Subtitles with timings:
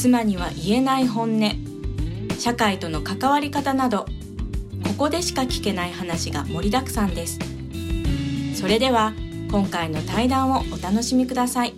[0.00, 1.50] 妻には言えない本音。
[2.38, 4.06] 社会との関わり方など
[4.84, 7.40] ここでしか聞けない話が盛りだくさんです。
[8.54, 9.12] それでは
[9.50, 11.74] 今回の対談をお楽しみください。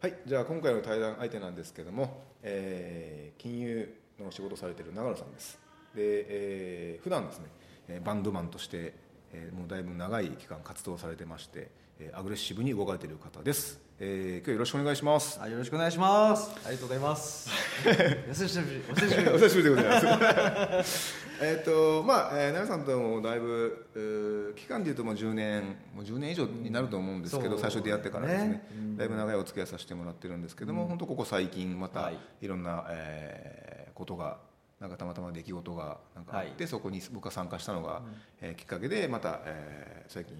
[0.00, 5.58] はい、じゃあ今回の対談相手なんですけども、えー金融の仕事されてる長野さんです。
[5.94, 7.44] で、えー普段ですね、
[7.88, 9.03] えーバンドマンとして、
[9.34, 13.80] えーもうだいぶ長い期間活動されてまして、えーアグレッシブに動かれている方です。
[13.98, 15.40] えー今日はよろしくお願いします。
[15.42, 16.50] あよろしくお願いします。
[16.64, 17.50] ありがとうございます。
[18.30, 19.28] お久しぶり、お久しぶり。
[19.28, 21.14] お久しぶりでございます。
[21.42, 25.62] えっとまあ、えー、奈良さんともだいぶ、えー期間でいうともう10年
[25.94, 34.38] もう10年以上になると思うんですけど、うん最初出会ってからですねねうんだいぶ長いお付き合いさせてもらってるんですけども、本当ここ最近またはいいろんな、えーことが
[34.84, 38.02] なんかたまたま出来事がなんかあって、そこに僕が参加したのが、
[38.42, 40.36] えーきっかけでまた、えー最近、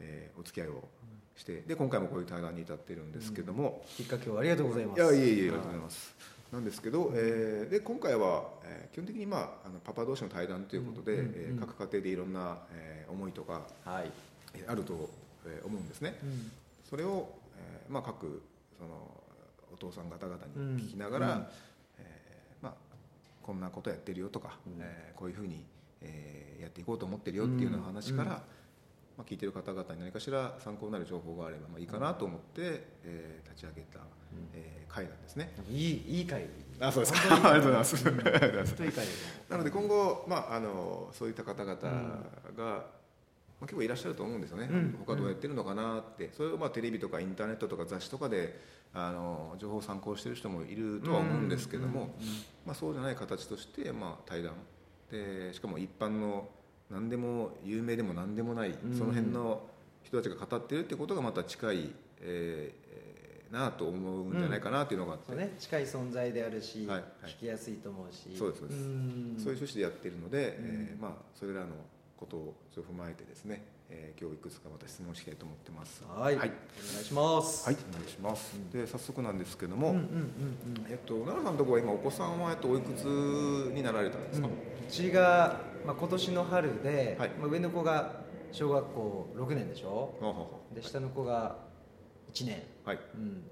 [0.00, 0.86] えーお付き合いを
[1.34, 5.00] してで今回もこういう対談に至ってるんですけども、きっかけをありがとうございます。
[5.00, 6.14] いやいえいえありがとうございます。
[6.52, 14.10] なんですけど、えーで今回は、えー基本的に、まあ、あのパパ同士の対談ということで、うんうんえー各家庭でいろんな、えー思いとか、はい。
[14.54, 15.08] えーあると、
[15.46, 16.18] えー思うんですね。
[16.22, 16.52] うん。
[16.90, 18.42] それを、えーまあ、各
[18.78, 18.90] その
[19.72, 21.50] お父さん方々うんに聞きながら、
[23.48, 24.82] こんなことやってるよとか、うん。
[24.82, 25.64] えーこういうふうに、
[26.02, 28.28] えーやっていこうと思ってるよっていうような話から、うん。
[28.28, 28.42] ま
[29.20, 34.00] あ、聞いてる方々に何かしら参考になる情報があればまあいいかなと思って、えー立ち上げた、
[34.52, 35.54] えー会なんですね。
[35.70, 36.44] いいいい会。
[36.78, 37.20] あそうですか。
[37.32, 38.04] ありがとうございます。
[39.48, 41.82] なので今後、まあ、あのそういった方々が、
[42.58, 42.84] ま
[43.62, 44.96] あ、結構いらっしゃると思うんですよね、うん。
[45.06, 46.30] 他どうやってるのかなって。
[46.34, 48.60] それをまあテレビとかインターネットとか雑誌とかで
[48.94, 52.14] あの情報を参考している人もいるとは思うんですけども、
[52.66, 54.54] まあ、そうじゃない形として、まあ、対談。
[55.10, 56.48] でしかも一般の
[56.90, 58.94] 何でも有名でも何でもない、うん。
[58.96, 59.62] その辺の
[60.02, 61.90] 人たちが語ってるってことがまた近い、
[62.20, 63.08] えーえー
[63.52, 67.30] なと思うんじゃないかなっていうのがあって、そうね、近い存在であるし、はいはい。
[67.30, 68.36] 聞きやすいと思うし。
[68.36, 68.80] そうですそうです。
[68.80, 69.36] ん。
[69.38, 70.66] そういう趣旨でやってるので、うん。
[70.66, 71.68] えーまあ、それらの
[72.18, 76.02] ことを踏まえてですね、えー今日いくつかまた質問したいと思ってます。
[76.04, 76.36] はい。
[76.36, 76.50] はい、お
[76.92, 77.66] 願いします。
[77.66, 78.58] はいお願いします。
[78.72, 80.86] で早速なんですけども、うんうんうんうん。
[80.90, 83.04] えっと奈良さんのところは今お子さんはえっとおいくつ
[83.74, 84.48] になられたんですか？
[84.48, 84.50] う
[84.90, 90.14] ちが、まあ、今年の春で、はいまあ、上の子が小学校6年でしょ？
[90.20, 91.56] はははで下の子が
[92.32, 92.98] 1年、はい。
[93.14, 93.42] うん、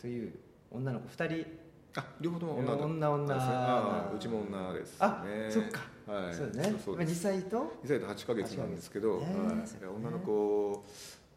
[0.00, 0.34] という
[0.70, 1.46] 女の子2人
[1.94, 4.96] あ両方とも女だ女女うちも女ですね。
[5.00, 6.34] あそっかはい。
[6.34, 6.70] そうだね。
[6.70, 7.22] まあ、2そうです。
[7.22, 9.86] 歳と？2歳と8ヶ月なんですけど、ねはい。
[9.96, 10.84] 女の子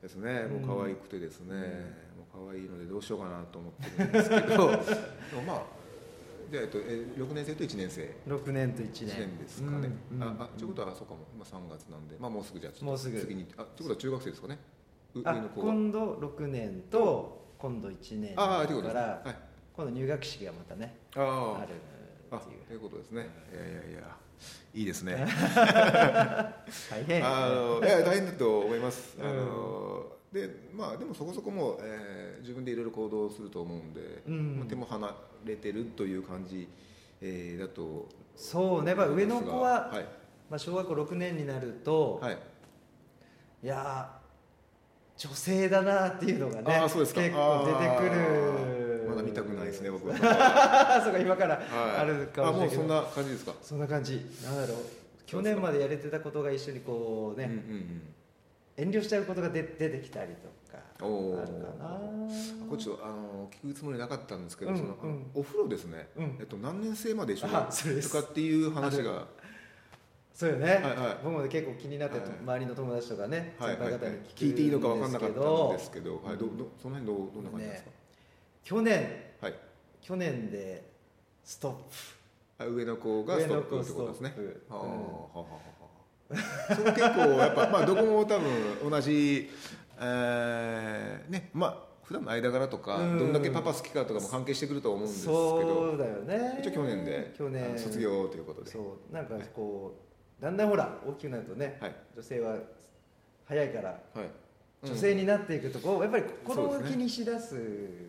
[0.01, 1.59] ですね、もう可愛くてですね、うん。
[1.59, 4.67] もう可愛いのでどうしようかなと思ってるんですけど、
[5.47, 5.63] まあ、
[6.51, 8.15] でえっとえ6年生と1年生。
[8.27, 11.19] 6年と1 1年年ですかね、うんああということはそうかも。
[11.35, 13.19] 今3月なんで、まあ、もうすぐじゃあちょっともうすぐ。
[13.19, 14.59] 次にあということは中学生ですかね。
[15.15, 19.31] 今度6年と今度1年ああということからですね。
[19.31, 19.41] はい。
[19.75, 21.73] 今度入学式がまたねああある
[22.31, 22.63] あっていう。
[22.65, 23.29] ということですね。
[23.51, 24.17] いやいやいや
[24.73, 25.25] いいですね。
[26.89, 27.25] 大変。
[27.25, 29.29] あのいや大変だと思います、うん。
[29.29, 34.57] あのでまあでもそこそこもう、えー自分でいろいろ行動すると思うんで、うん。
[34.59, 36.67] まあ手も離れてるという感じ、
[37.21, 40.03] えーだとそうね、まあ、上の子は、はい。
[40.49, 42.37] まあ、小学校6年になると、はい。
[43.63, 44.25] いやー
[45.17, 49.09] 女性だなっていうのがね結構出てくあるー。
[49.09, 50.15] まだ見たくですね僕は。
[51.03, 51.65] そうか今からはい。
[51.97, 53.53] あるかあもしれないけど、もうそんな感じですか？
[53.61, 54.25] そんな感じ。
[54.43, 54.77] なんだろう。
[55.25, 58.01] 去年までやれてたことが一緒にこうね、うんうんうん。
[58.77, 61.03] 遠慮しちゃうことが出出てきたりとかあ
[61.45, 61.99] るかな。
[62.69, 66.37] これちょっとあの聞くつもりなかったんですけど、うんそのあのうんお風呂ですね、うん。
[66.39, 68.11] えっと、何年生まで一緒にあそうです。
[68.11, 69.27] とかっていう話が。
[70.33, 71.17] そうよね、はいはい。
[71.23, 72.27] 僕もね結構気になって、はい。
[72.41, 77.89] 周りの友達とかね、はい先輩方に聞いていいのか分かんなかったんですけけど、はい、どどその辺どうどんな感じですか、
[78.65, 79.07] 去年はい
[80.05, 80.83] 去年で
[81.43, 81.79] ストップ。
[82.63, 84.35] あ上の子がストップってことですね。
[84.37, 84.45] うん。
[84.45, 84.85] はあは
[85.33, 85.45] あは
[86.29, 86.75] あ。
[86.75, 89.49] それ結構やっぱまあどこも多分同じ、
[89.99, 93.17] えー、ねまあ普段の間柄とか、うん。
[93.17, 96.59] どんだけパパ好きかとかも関係してくると思うんですけそどうだよね。
[96.61, 97.79] 一応去年で去年。
[97.79, 98.69] 卒業ということで。
[98.69, 99.11] そう。
[99.11, 99.97] なんかこ
[100.39, 101.95] うだんだんほら大きくなるとね、はい。
[102.15, 102.57] 女性は
[103.45, 104.29] 早いからはい
[104.85, 107.55] 女性になっていくとこうやっぱり子供そうですね気にしだす。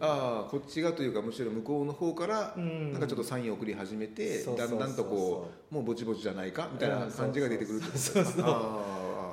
[0.00, 2.92] ああこっちがというかむしろ向こうの方からうん。
[2.92, 4.78] なんかちょっとサインを送り始めてそうそうそうそう。
[4.78, 8.56] だんだんとこうもうぼちぼちじゃないかみたいな感じが出てくるってことですそうそうそうかああ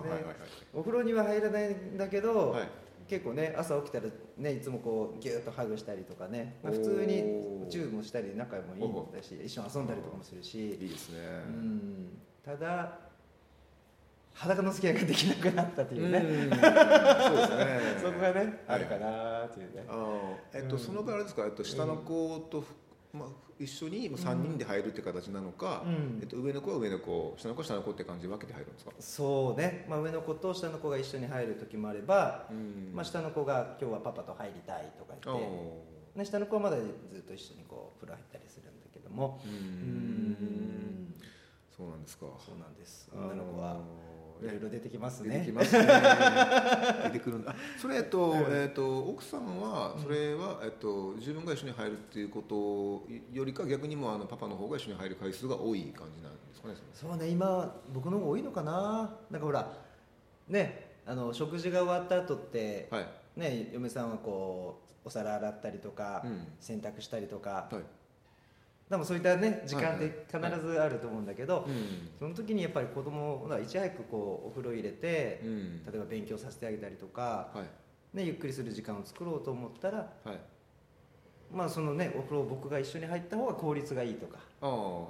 [0.01, 0.35] はいはいはい
[0.73, 2.69] お風呂には入らないんだけど、はい。
[3.05, 4.05] 結構ね朝起きたら
[4.37, 10.71] ねいつもこうギューッとハグしたりとかね、まあ、普通にチューブもしたり仲もいいんだし一緒に遊んだりとかもするし。
[10.71, 11.17] いいですね。
[11.45, 12.17] うん。
[12.43, 12.97] ただ
[14.33, 16.49] 裸の付き合いができなくなったっていうね、うん。
[16.51, 17.97] そうですね。
[18.01, 18.57] そこがね、はい。
[18.67, 19.83] あるかなっていうね。
[20.53, 20.79] えっと、うん。
[20.79, 22.63] その場合あれですか、えっと、下の子と、
[23.13, 26.19] まあ、一緒に3人で入るって形なのか、うん。
[26.21, 32.91] えっと、上の子は上の子下の子は下の子って感じで分けて入るんですか、そうね、まあ、上の子と下の子が一緒に入る時もあれば、うん。
[32.93, 35.43] まあ、下の子が今日はパパと入りたいとか言って、
[36.15, 36.83] おね、下の子はまだず
[37.19, 39.39] っと一緒にこう風呂入ったりするんだけども。
[39.45, 40.31] ーううん。
[40.31, 41.13] ん
[41.75, 42.27] そうなんですか。
[42.39, 43.09] そうなんです。
[43.13, 43.77] 女の子は
[44.43, 45.85] いろいろ出てきます出ねてきますね。
[47.05, 47.51] 出てくるんだ。
[47.51, 59.17] あそれえっと、うんえっと奥さんはそれは、えっと、自分が一緒に入るっていうことよりか逆にもうあのパパの方が一緒に入る回数が多い感じなんですかねそうね今僕の方が多いのかな。
[59.29, 59.71] なんかほら
[60.47, 63.07] ねあの食事が終わった後って、はい。
[63.35, 66.47] ね嫁さんはこうお皿洗ったりとか、うん。
[66.59, 67.83] 洗濯したりとか、はい
[68.93, 70.05] でもそういったね時間はい。
[70.05, 72.09] って必ずあると思うんだけど、うん。
[72.19, 75.83] その時にやっぱり子供をいち早くこうお風呂入れて、うん。
[75.85, 77.63] 例えば勉強させてあげたりとか、は
[78.13, 78.17] い。
[78.17, 80.39] ね、ゆっくりする時間を作ろうと思ったらはい。
[81.51, 84.37] まあそのねお風呂僕が一緒に入った方が効率がいいとか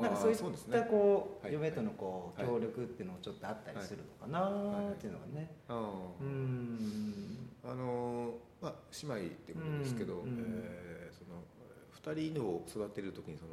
[0.02, 0.88] なんかそういったね。
[0.90, 1.54] こう、はい。
[1.54, 2.50] 嫁とのこうはい。
[2.50, 4.48] 協力っていうのもちょっとあったりするのかな
[4.92, 5.74] っていうのがね、あ
[6.22, 7.50] うーん。
[7.66, 10.64] ああのまあ姉妹っていうことですけど、うんうん。
[10.64, 11.03] えー
[12.06, 13.52] 2人を育てる時にその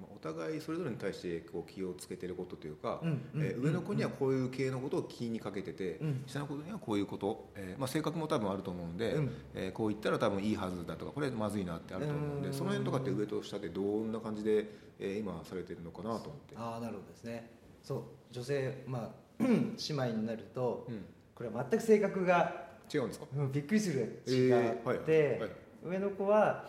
[0.00, 3.00] まあお互いそれぞれに対してこう気をつけてることというか、
[3.34, 9.30] えー上の子にはこういう系のことを気にかけてて、うん下の子にはこういうこと、えーまあ、性格も多分あると思うんで、うん。
[9.54, 12.54] えーこう言ったら多分いいはずだとかこれまずいなってあると思うんでうん。
[12.54, 14.66] その辺とかって上と下でどんな感じで、
[14.98, 16.54] えー今されてるのかなと思って。
[16.56, 17.50] ああなるほどですね。
[17.82, 21.04] そう女性まあ 姉妹になるとうん。
[21.34, 23.26] これは全く性格が、違うんですか？
[23.36, 24.50] うんびっくりする違
[24.94, 25.40] って、
[25.84, 26.68] 上の子は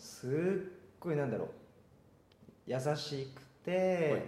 [0.00, 0.30] すっ
[0.98, 1.48] ごいなんだろう。
[2.66, 4.22] 優しくて、はい。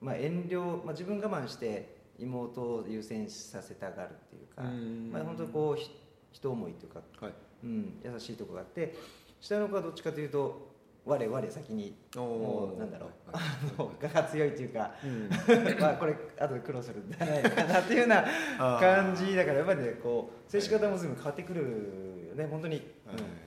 [0.00, 5.10] まあ、遠慮、まあ、自分我慢して妹を優先させたがるっていうか、うん。
[5.12, 5.90] まあ、本当にこうひ
[6.32, 7.32] 人思いというか、はい。
[7.62, 8.94] うん、優しいところがあって
[9.40, 10.74] 下の子はどっちかというと
[11.06, 15.28] 我我先にもうなんだろう、我が強いというかうん。
[15.80, 18.24] まあこれ後で苦労するんじゃないかなっていうような
[18.58, 22.46] 感じだからやっぱりねこう接し方も随分変わってくるよね。
[22.50, 22.84] 本当に、はい。
[23.16, 23.20] うん。
[23.20, 23.43] 小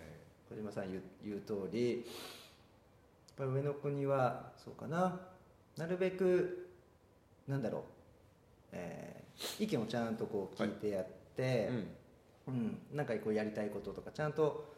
[0.58, 0.92] 島さん。
[0.92, 1.98] 言う言う通り。
[1.98, 2.04] やっ
[3.38, 5.20] ぱり上の子にはそうかな。
[5.78, 6.70] なるべく
[7.48, 7.82] なんだろう、
[8.72, 11.06] えー意見をちゃんとこう聞いてやっ
[11.36, 11.70] て、
[12.48, 12.54] うん。
[12.56, 14.74] うん、なんかこうやりたいこととかちゃんと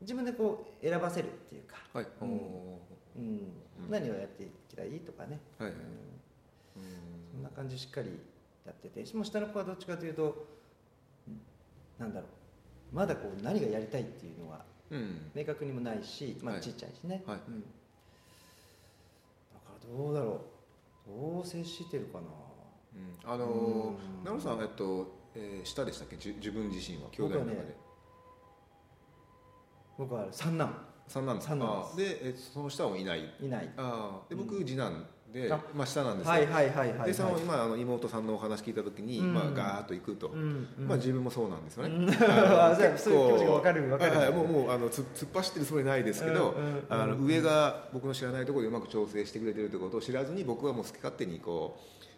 [0.00, 2.06] 自分でこう選ばせるっていうか、はい。
[2.22, 2.28] うん。
[2.28, 2.78] お
[3.16, 3.22] うん。
[3.24, 3.90] うん。
[3.90, 5.80] 何をやっていきたいとかね、ーはいはい。
[5.80, 6.82] うん。
[6.82, 6.90] うん。
[7.32, 8.10] そんな感じしっかり
[8.64, 9.16] やってて。
[9.16, 10.46] もう下の子はどっちかというと
[11.26, 11.40] うん。
[11.98, 12.43] なんだろう
[12.94, 15.30] まだこう何がやりたいっていうのはうん。
[15.34, 17.38] 明確にもないし、まあ、はいちっちゃいしね、はい。
[17.48, 17.66] うん、だ
[19.66, 20.40] からどうだろ
[21.06, 21.10] う。
[21.10, 22.24] どう接してるかな。
[22.94, 23.32] うん。
[23.32, 23.96] あのーうん。
[24.24, 26.16] 奈良さんえっと、えー、下でしたっけ？
[26.16, 27.76] 自分自身は兄弟の中で、
[29.98, 30.86] 僕はね僕は三男。
[31.08, 31.36] 三男。
[31.36, 31.48] です。
[31.48, 33.34] 三男でえその下もいない。
[33.40, 33.70] いない。
[33.76, 34.30] あー。
[34.30, 39.34] で僕次男で、あまあ下なんですよ、はいはいはいでその今あの妹さんのお話聞いた時に、うん。
[39.34, 40.28] まあ、ガーッと行くと、
[40.78, 42.08] まあ、自分もそうなんですよね、うん。
[42.30, 44.32] あのあじゃあそういう気持ちが分かる分かる。
[44.32, 46.54] もうもうあのつ突っ走ってるつもりないですけど、
[46.88, 51.76] あの上が僕の知らないところでうまく調整してくれてるってことを知らずに僕はもう好き勝手にこ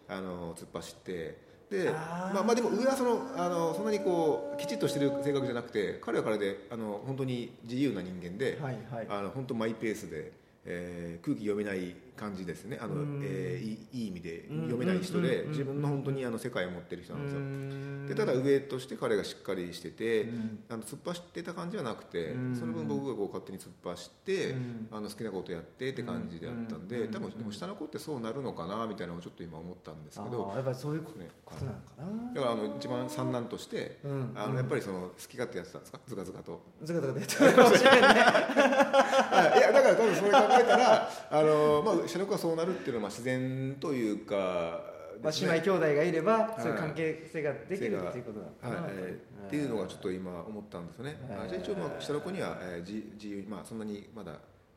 [0.09, 9.07] うあの突っ走ってでまあ、まあでも上はそのあのそんなにこうきちっとしてる性格じゃなくて彼は彼であの本当に自由な人間で、はいはい。
[9.09, 10.31] あの本当マイペースで、
[10.65, 12.77] えー空気読めない感じですね。
[12.81, 13.21] あの、うん。
[13.23, 15.51] えーいいいい意味で読めない人で、うん。
[15.51, 18.05] 自分の本当にあの世界を持ってる人なんですよ、うん。
[18.07, 20.59] でただ上として彼がしっかりしてて、うん。
[20.69, 22.55] あの突っ走ってた感じはなくて、うん。
[22.55, 24.87] その分僕がこう勝手に突っ走って、うん。
[24.91, 27.11] あの好きなことやってって感じであったんで、うん。
[27.11, 31.27] 多分でも下の子ってそうなるのかなみたいなのをちょっと今思ったんですけあどーやっぱりそういうこね。
[31.47, 32.33] となのかな。
[32.33, 34.31] だからあの一番三男として、うん。
[34.35, 35.99] あのやっぱりその好き勝手やってたんですか？
[36.07, 36.61] ずかずかと。
[36.83, 38.01] ずかずかでやってるかもしれない。
[39.57, 54.33] いやだから多分それ考えたらあの、まあ、下の子はそうなるっていうのはまあ自然というかまあ、姉妹兄弟がいれば、そういう関係性ができるっていうことなのかな、はいえーっていうのがちょっと今思ったんですよね、はいじゃあ一応まあ下の子には、えー、自自由にまあそんなにまだ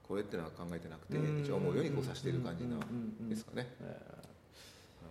[0.07, 3.99] これっていうのは考えてなくて一応思うようにこうさせている感じなんですかね、え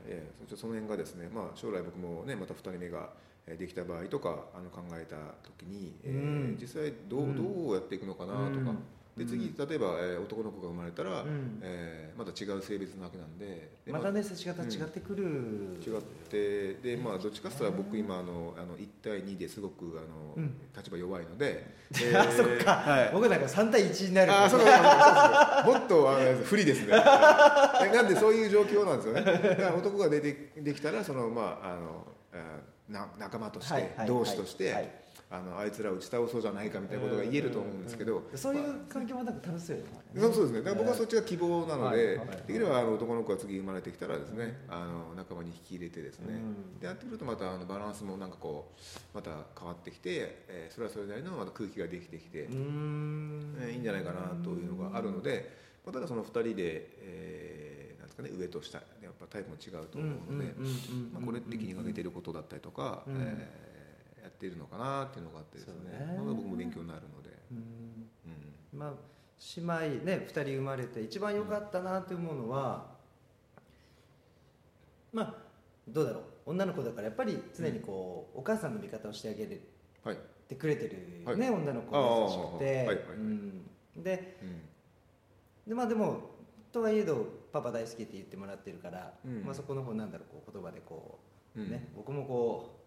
[0.07, 3.09] えーその辺がですね、まあ、将来僕もねまた2人目が、
[3.45, 8.77] えーできた場合とかあの考えた時に、えー実際どう,、どうやっていくのかなとか、うん
[9.19, 11.59] で次例えば、えー男の子が生まれたら、うん。
[11.61, 15.23] えーまた違う性別なわけなんででまたね接し方違ってくる、
[15.81, 20.53] 違ってでまあどっちかって言ったら僕今あのあの1対2ですごくあの、うん。
[20.75, 21.65] 立場弱いので、
[22.15, 23.09] あそっか、はい。
[23.13, 26.93] 僕なんか3対1になるあーそうそうもっとあの不利ですね。
[26.93, 27.95] はい。
[27.95, 29.21] なんでそういう状況なんですよね。
[29.49, 32.59] だから男が出てできたらそのまああのあ
[32.89, 34.07] な仲間として、はいはいはい。
[34.07, 34.91] 同志として、はい
[35.31, 38.37] あのあいつらを打ち倒そうじゃないかみたいなことが言えると思うんですけど、うん。
[38.37, 39.89] そういう環境もなんか楽しそうよね。
[40.17, 40.57] そうそうですね。
[40.61, 46.79] だから僕はそっちが希望なので、できればあの男の子が次生まれてきたらですね、あの仲間に引き入れてですね、うん。
[46.79, 48.81] でやってくるとまたあのバランスもなんかこう
[49.13, 55.51] また変わってきて、えーそれはそれなりのまた空気ができてきて、えーいいんじゃないかなというのがあるので、
[55.85, 60.55] まあ、ただその2人で、えーなんですかね、上と下やっぱタイプも違うと思うので、
[61.13, 63.15] まあ、これって気にかけてることだったりとか、うん。
[63.21, 63.68] えーや
[64.39, 65.73] っているのかなっていうのがあってですね。
[65.99, 66.17] ね。
[66.17, 67.57] 僕も勉強になるので、うん。
[68.25, 68.79] うん。
[68.79, 68.93] まあ
[69.57, 72.87] 姉妹ね2人生まれて一番良かったなって思うのは、
[75.11, 75.35] まあ
[75.89, 76.23] どうだろう。
[76.45, 79.45] 女の子だからやっぱり常にこう、お母さんの味方をしてあげ
[80.03, 80.17] はい。
[80.47, 81.37] てくれてるはい。
[81.37, 83.05] ね、女の子が優しくて、はいはいはい。
[83.17, 83.65] うん。
[83.97, 84.37] で
[85.67, 86.21] まあでも
[86.71, 89.43] とはいえどパパ大好きって言ってもらってるから、うん。
[89.43, 91.19] まあ、そこの方なんだろうこう言葉でこ
[91.55, 91.69] う、うん。
[91.69, 92.78] ね僕もこう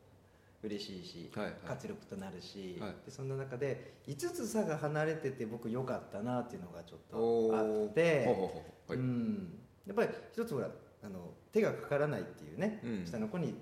[0.62, 1.54] 嬉しいし、はいはい。
[1.66, 2.90] 活力となるし、はい。
[3.04, 9.00] でそんな中で5つ差が離れてて僕良かったなっていうのがちょっおとあーってほうほうほうはい。
[9.00, 9.59] うん。
[9.87, 10.69] やっぱり一つほら
[11.04, 13.07] あの手がかからないっていうね、うん。
[13.07, 13.54] 下の子に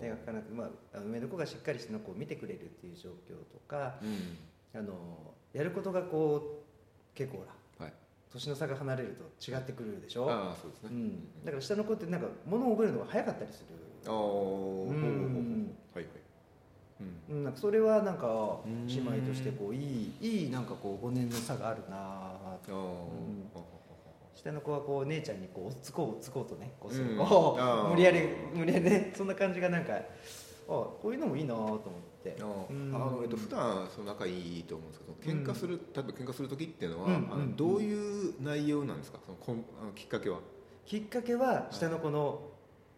[0.00, 4.80] 手がかからなくて、まあ上の子がしっかり下の子を見てくれるっていう状況とかうん。
[4.80, 4.94] あの
[5.52, 7.94] やることがこう結構ほらはい。
[8.32, 14.14] 年の差が離れると違ってくるでしょ、ああそうですね、うん、だから下の子ってなんか物を覚えるのが早かったりする、あう
[14.94, 15.76] ん。
[15.94, 16.21] はいはい
[17.28, 17.36] うん。
[17.36, 18.26] うん、なんかそれはなんか
[18.66, 18.86] ん。
[18.86, 21.98] 姉妹としてこういいいいなんかこう5年の差があるなぁ。
[21.98, 23.50] あうん。
[24.34, 27.16] 下の子はこう姉ちゃんにこう追っつこう追っつこうとねこうすん。
[27.16, 28.20] こう無理やり
[28.54, 29.12] 無理やりね。
[29.16, 30.02] そんな感じがなんかあ
[30.66, 31.80] こういうのもいいなぁと思っ
[32.24, 32.36] て。
[32.40, 32.92] あうん。
[32.94, 37.50] あのえっと普段その仲いいと思うんですけど喧嘩する、例えば喧嘩する時っていうのは、うんあうん。
[37.50, 39.18] のどういう内容なんですか？
[39.26, 40.38] そのこんあのきっかけは。
[40.86, 42.40] きっかけは下の子の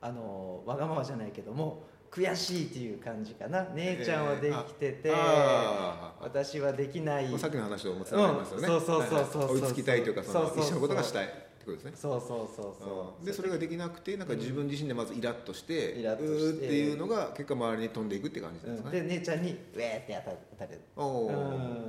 [0.01, 1.85] あのわがままじゃないけども
[2.15, 3.65] 悔しいっていう感じかな。
[3.75, 7.29] 姉ちゃんはできてて、ああ私はできない。
[7.29, 8.81] まあさっきの話ともつながりますよね、うん。
[8.81, 10.65] そうそうそうそうはいはい追いつきたいというかそのそうそうそう。
[10.65, 11.93] 一緒のことがしたいってことですね。
[11.95, 13.27] そうそうそうそう。
[13.27, 20.81] でそれができなくてなんか自分自身でまずイラッとして、イラッとうーっていうのが結果周りに飛んでいくって感じですかね、で姉ちゃんにウェーって当た当たる。
[20.97, 21.31] おおう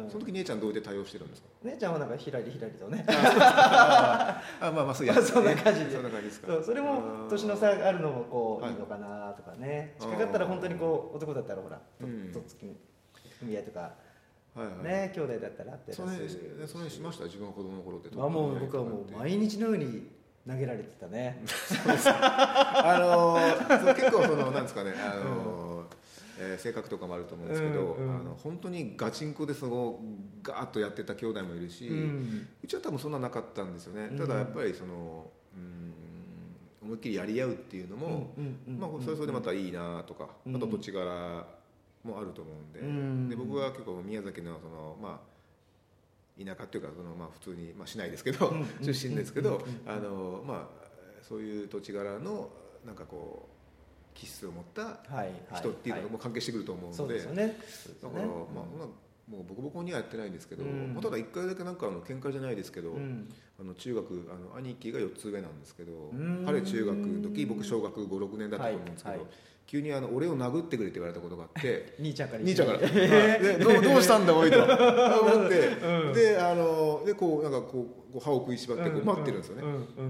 [0.05, 0.09] ん。
[0.09, 1.47] その時姉ちゃんどうやって対応してるんですか？
[1.63, 3.05] 姉ちゃんはなんかひらりひらりとね。
[3.09, 5.91] あまあまあそうや そんな感じで。
[5.91, 6.47] そんな感じですか。
[6.47, 8.73] そうそれも年の差があるのもこう、はい。
[8.73, 9.33] い、いのかな。
[9.33, 11.79] とかねあー近かったら本当にこう男だったらほら
[12.33, 12.75] と,、っつき組
[13.51, 13.93] み合いとか
[14.55, 14.83] はいはい。
[14.83, 17.25] ね兄弟だったらあってその辺その辺しました？
[17.25, 18.09] 自分が子供の頃って。
[18.13, 20.07] あもう僕はもう毎日のように
[20.47, 21.41] 投げられてたね。
[22.05, 25.85] あのー結構そのなんですかねあのー
[26.37, 28.19] えー性格とかもあると思うんですけど、うんうん。
[28.19, 29.99] あの本当にガチンコでその
[30.43, 32.47] ガーッとやってた兄弟もいるし、うん。
[32.63, 34.17] うちは多分そんななかったんですよね、うん。
[34.17, 35.93] ただやっぱりそのうん
[36.83, 38.77] 思いっきりやり合うっていうのも、うんうん。
[38.79, 40.55] まあ、それはそれでまたいいなとか、うん。
[40.55, 41.47] あと土地柄
[42.05, 43.29] もあると思うんで,、うん。
[43.29, 50.85] で僕は結構宮崎のその、まあ、田舎っていうかその、まあ、普通に、まあ、市内ですけど、うん出身ですけど、うんうんあのまあ、
[51.21, 52.49] そういう土地柄の
[52.85, 53.55] なんかこう
[54.17, 56.97] 気質を持ったはいはい人っていうのも関係してくると思うので。
[56.97, 57.43] そうですよね。
[57.47, 58.15] そうですよね。
[58.15, 58.33] だから、ま
[58.83, 58.87] あ、
[59.29, 60.93] もうボコボコにはやってないんですけど、うん。
[60.93, 63.27] まあただ一回だけなんかあの喧嘩じゃないですけど、うん。
[63.59, 66.43] あの中学あの兄貴が4つ上なんですけどん。
[66.45, 69.27] 彼中学の時僕小学56年だったと思うんですけど、はいはい
[69.67, 74.61] 急にあの俺を殴ってくれって言われたことがあって 兄ちゃんから兄ちゃんから「えでどうどうしたんだおい」と。
[74.61, 74.67] 思
[75.47, 76.13] って、うん。
[76.13, 79.05] であのでこうなんかこうこう歯を食いしばってこううん。
[79.05, 79.63] 待ってるんですよね、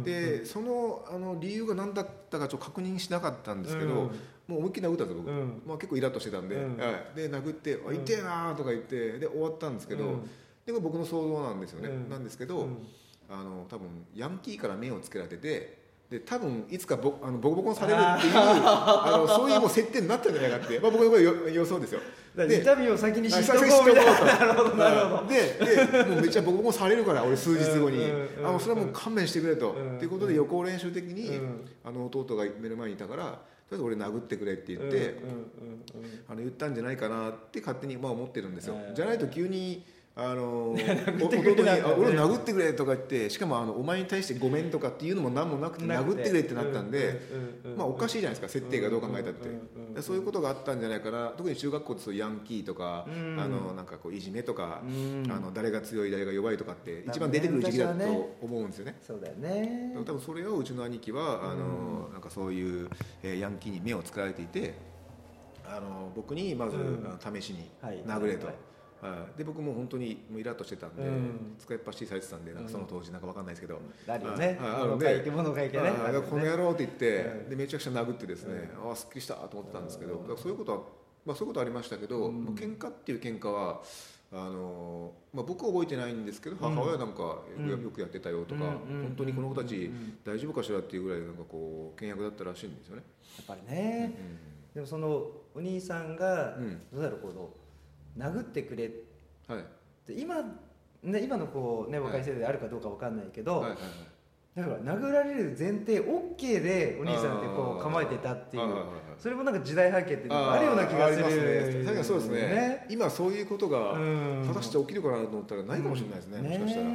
[0.03, 4.11] でそのあの理由が何だったかちょっと確認しなかったんですけど、うん
[4.47, 5.61] もう思いっきり殴ったんですよ僕、うん。
[5.65, 6.77] まあ、結構イラッとしてたんで,、うん。
[6.77, 10.21] はい、で殴って「あ痛えな」とか言ってで終わったんですけど、うん。
[10.23, 10.27] で
[10.67, 12.09] これ僕の想像なんですよね、うん。
[12.09, 12.87] なんですけど、うん。
[13.29, 21.99] あの多分ヤンキーから目をつけられててで多分いつかボあのボコボコにされるっていうあのそういうもう設定になったんじゃないかって、まあ、僕の予予想ですよ。
[22.37, 24.35] 痛みを先に知っとこうみたいな。
[24.35, 25.27] なるほどなるほど。
[25.27, 28.03] ででもうめっちゃボコボコにされるから俺数日後に、
[28.43, 29.95] あのそれはもう勘弁してくれと、うん。
[29.95, 31.67] っていうことで予行練習的に、うん。
[31.83, 35.17] あの弟が目の前にいたからとりあえず俺殴ってくれって言って、
[36.27, 39.83] あの言ったんじゃないかなって勝手にまあ思ってるんですよ、うんじゃないと急に
[40.17, 40.77] あの弟
[41.11, 47.19] 殴ってくれに俺を殴ってくれ」とか言ってしかもあのお前に対して「ごめん」とかっていうのも何もなくて殴ってくれってなったんで、
[47.75, 53.39] まあおかしいじゃないですか設定がどう考えたって、そういうことがあったんじゃないかな特に中学校ってそういうヤンキーとか、うん。
[53.39, 55.29] あのなんかこういじめとか、うん。
[55.29, 58.95] あの誰が強い誰が弱いとかって一番出てくる時期だと思うんですよね。
[59.05, 59.97] そうだよね。
[60.05, 62.89] 多分それをうちの兄貴はあの、なんかそういう、
[63.21, 64.75] えーヤンキーに目をつけられていて
[65.65, 66.77] あの僕にまず、
[67.19, 68.01] 試しにはい。
[68.05, 68.47] 殴れと、
[69.09, 69.19] はい。
[69.19, 71.55] はいで僕も本当にもうイラッとしてたんで、うん。
[71.59, 74.57] 使いっ走りされてたんでなんかその当時なんかわかんないですけど、あるよね。
[74.59, 74.87] はい。
[74.87, 75.91] 物書いて物書いてね。
[76.29, 77.49] この野郎って言って、うん。
[77.49, 80.77] でめちゃくちゃ殴ってですね、ああすっきりしたと思ってたんですけど、そういうことは、
[81.25, 82.45] まあ、そういうことはありましたけど、うん。
[82.45, 83.81] まあ喧嘩っていう喧嘩は
[84.31, 87.69] あのまあ、僕は覚えてないんですけど母親なんかうん。
[87.69, 88.69] よくやってたよとか、うん。
[88.69, 90.17] 本当にこの子たちうん。
[90.25, 93.03] 大丈夫かしらっていうぐらいなんかこう倹約だったらしいんですよね。
[93.37, 94.13] やっぱりね、
[94.73, 95.07] でもその
[95.53, 96.81] お兄さんが、うん。
[96.91, 97.49] どうだろうこの
[98.17, 98.87] 殴ってくれ。
[98.87, 98.91] っ
[99.47, 99.63] はい。
[100.05, 100.35] て今
[101.03, 103.81] ね今のこうね若い世代であるかどうかわかんないけど、はいはいはい
[104.55, 108.85] だから殴られる前提 OK でお兄さんってこう構えてたっていう
[109.17, 111.83] それもなんか時代背景ってあるような気がするすね。
[111.83, 112.39] 確かにそうですね。
[112.39, 114.45] ね今そういうことがうん。
[114.47, 116.45] 果たして起きるかなと思ったらないかもしれないですね、うん。
[116.45, 116.93] もしかしたら、ね。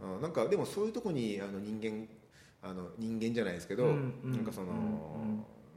[0.00, 2.08] うんなんかでもそういうとこにあの人間
[2.62, 4.68] あの人間じゃないですけど、うんうんなんかその、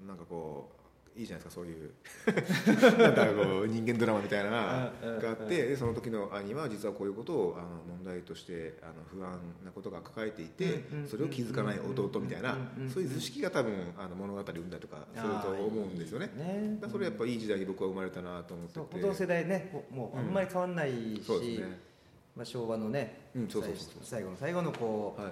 [0.02, 0.08] うん。
[0.08, 0.83] なんかこう
[1.16, 1.92] いいじゃないですかそういう。
[3.02, 12.58] なんかこう人間ドラマみたいなのがあってでその時の兄は実はこういうことをあの問題としてあの不安なことが抱えていてそれを気づかない弟みたいな
[12.92, 16.32] そういう図式が多分あの物語を生んだりとかすると思うんですよね。
[16.36, 16.80] ね。
[16.90, 18.80] それやっぱいい時代に僕は生まれたなと思ってて。
[18.80, 21.94] そうこの世代ねもうあんまり変わんないし、そうですね。
[22.36, 23.62] まあ、昭和のね、最
[24.02, 25.32] 最後の最後のこう、はい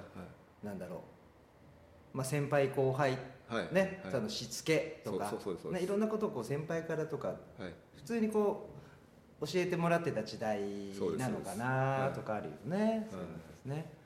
[0.64, 1.02] なんだろ
[2.14, 3.20] う、まあ、先輩後輩はい
[3.56, 3.74] はい。
[3.74, 4.12] ね、はい。
[4.14, 5.32] そのしつけとか
[5.72, 7.38] ね、いろんなことをこう先輩からとかはい。
[7.98, 8.70] 普通にこ
[9.42, 10.60] う教えてもらってた時代
[11.18, 13.08] なのかなとかあるよね。
[13.12, 14.02] そうはいですね。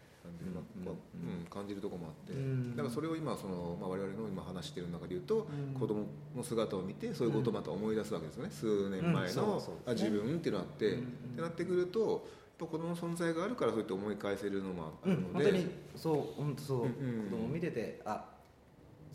[1.50, 2.76] 感じるところもあって、うん。
[2.76, 5.80] だからそれを今その、まあ、我々の今話している中で言うと、うん。
[5.80, 12.20] 子供の姿を見てそういうことをまた思い出すわけですよね、数年前うんの、そうそうあ自分っていうのがあって、うんってなってくるとやっ
[12.60, 16.86] ぱ子供の存在があるからそうやって思い返せるのもあうん、るので、本当にそう本当そう、子
[17.30, 18.26] 供を見ててあ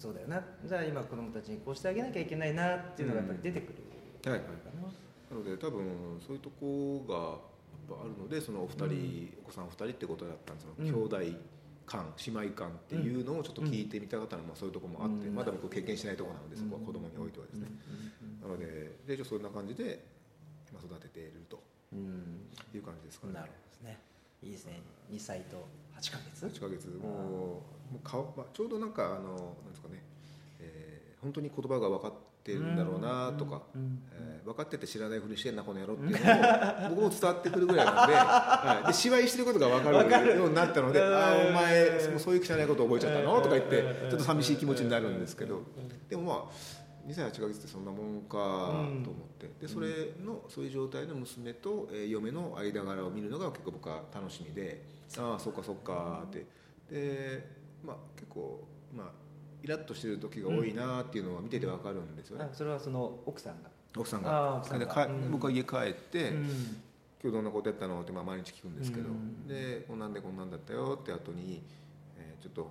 [0.01, 0.43] そうだよな。
[0.65, 4.89] じゃあ今子供たちにこうしてあげなきゃいけないなっていうのがやっぱり出てくる、はいはいかな
[5.31, 7.15] なので多分そういうとこが
[7.93, 10.87] やっぱあるのでそのお二人、お子さんお二人ってことだったんですよ、うん。
[10.87, 11.17] 兄弟
[11.85, 15.35] 間姉妹間っていうのをちょっと聞いてみたかったのもそういうところもあって、うん。
[15.35, 17.69] まだ僕経験してないところなのでそこは子供においてはですね、
[18.41, 20.01] なのでで一応そんな感じで
[20.73, 21.99] まあ育てているとうん。
[21.99, 23.35] うんいう感じですかね。
[23.35, 23.99] なるほどですね。
[24.43, 24.81] いいですね。
[25.13, 25.69] 2歳と
[26.01, 26.89] 8ヶ月？8ヶ月。
[26.89, 27.63] もうも
[27.97, 30.03] う顔、まあ、ちょうどなんかあのなんですかね、
[30.61, 36.19] えー本当に言葉が分かってるんだろうなとか、えー分かってて知らないふりしてんなこの野郎っていうの
[36.89, 41.15] も 僕も伝わってくるぐらいなんで,、はい、で芝居してることが分かるようになったので「うん。
[41.15, 45.61] ああお前そそういう汚いこと覚えちゃったの?」とか言ってちょっと寂しい気持ちになるんですけど。
[46.09, 46.80] でもまあ
[47.11, 49.51] 2歳8ヶ月ってそんなもんかと思って。
[49.61, 49.89] でそれ
[50.25, 54.85] のそういう状態の娘と、えー嫁の間柄を見るのが結構僕は楽しみで
[55.19, 56.47] ああそっかそっかって。
[56.91, 57.47] で
[57.85, 59.07] まあ結構まあ
[59.63, 63.71] イラッとしてる時が多いなっていうのは見てて分かるんですよね、あそれはその奥さんが。
[63.97, 64.79] 奥さんあが。
[64.79, 65.31] でかうん。
[65.31, 66.47] 僕は家帰って、うん。
[67.23, 69.47] 今日どんなことやったのってまあ毎日聞くんですけど、うん。
[69.47, 71.63] でこんなんでこんなんだったよって後に、
[72.17, 72.71] えーちょっと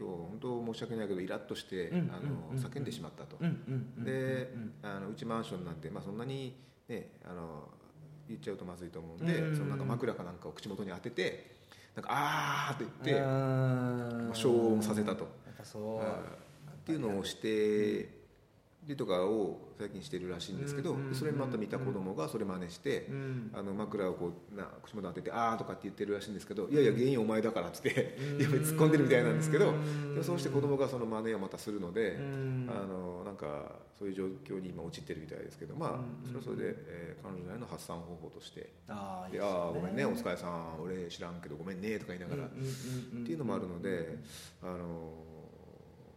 [0.00, 3.36] 今日本当申し訳ないけどイラッとして、うんあうんの叫んでしまったと、
[3.98, 6.56] でうんあのうちマンションなんて、まあ、そんなに、
[6.88, 7.68] ね、あの
[8.26, 9.56] 言っちゃうとまずいと思うんで、うん。
[9.56, 11.50] そのなんか枕かなんかを口元に当てて
[11.94, 15.28] なんかあーって言って、消音させたと。
[15.62, 15.96] そう。
[15.96, 16.06] はい。
[16.06, 18.19] っていうのをして
[18.86, 23.50] でとかを最近してるらしいんですけど、うんそれまた見た子供がそれ真似して、うん。
[23.52, 32.70] あの枕をこうな口元当てて「あー」とかって言ってるらしいんですけど「いやいや原因お前だから」って言って突っ込んでるみたいなんですけどうんでもそうして子供がその真似をまたするのでうん。
[32.70, 34.24] あのなんかそういう状
[34.56, 42.48] 況に今陥ってるみたいですけどまあうんそれはそれで、えー彼女なりの発散方法としてあ「でああごめんねお疲れさん俺知らんけどごめんね」とか言いながら。
[42.48, 44.16] っていうのもあるので、
[44.62, 45.12] あの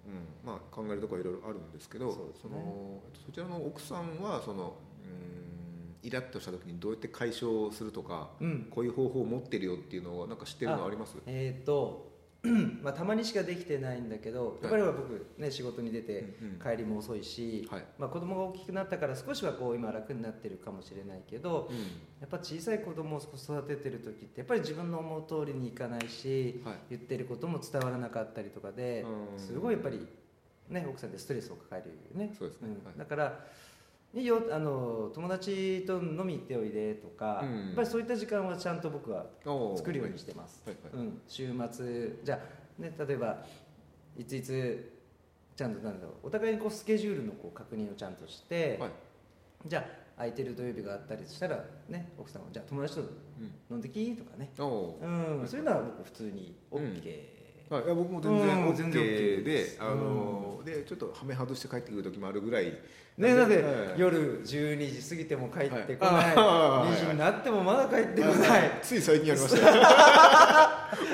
[0.05, 0.45] うん。
[0.45, 2.11] まあ、考えるところはいろいろあるんですけど
[2.41, 8.67] そのそちらの奥さんはそのうんイラッとした時にどうやって解消するとか、うん。
[8.69, 11.15] こういう方法を持ってるよっていうのはなんか知ってるのあります？
[11.27, 12.12] えっ、と
[12.81, 17.85] まあたまにしかできてないんだけどやっぱりは僕ね仕事に出て帰りも遅いし、はい。
[17.97, 21.77] まあ子供が大きくなったから少しはこう今楽になってるかもしれないけどうん。
[21.77, 26.75] やっぱ小さい子供を育ててる時ってやっぱり自分の思う通りにいかないし、はい。
[26.91, 30.05] 言ってることも伝わらなかったりとかでうんすごいやっぱり
[30.67, 33.39] ね奥さんってストレスを抱えるよねそうですねはいんだから
[34.15, 37.65] いいよあの友達と飲み行っておいでとか、うん。
[37.67, 39.25] やっぱりそういった時間はちゃんと僕は
[39.75, 41.05] 作るようにしてます、はいはい。
[41.05, 42.19] うん、週末。
[42.23, 42.39] じゃ
[42.79, 43.43] あ、ね、例えば
[44.17, 44.93] いついつ
[45.55, 48.91] ちゃんとなんだろうお互いにこうスケジュールのこう確認をちゃんとして、はい。
[49.65, 49.83] じゃあ
[50.17, 53.01] 空いてる土曜日があったりしたら、ね、奥さんはじゃあ友達と
[53.71, 55.39] 飲んできとかね、おー。
[55.39, 57.32] うん、そういうのは僕普通に OK、
[57.73, 58.69] はい、いや僕も全然うん。
[58.69, 62.71] OK 全然 OK であのでちょっとはめ外して帰ってくる時もあるぐらい。
[63.15, 63.73] ね、だってはい。
[63.97, 66.25] 夜12時過ぎても帰ってこはない。
[66.29, 69.69] い、あー2時になってもまだ帰ってこない、つい最近やりました。
[69.69, 69.73] よ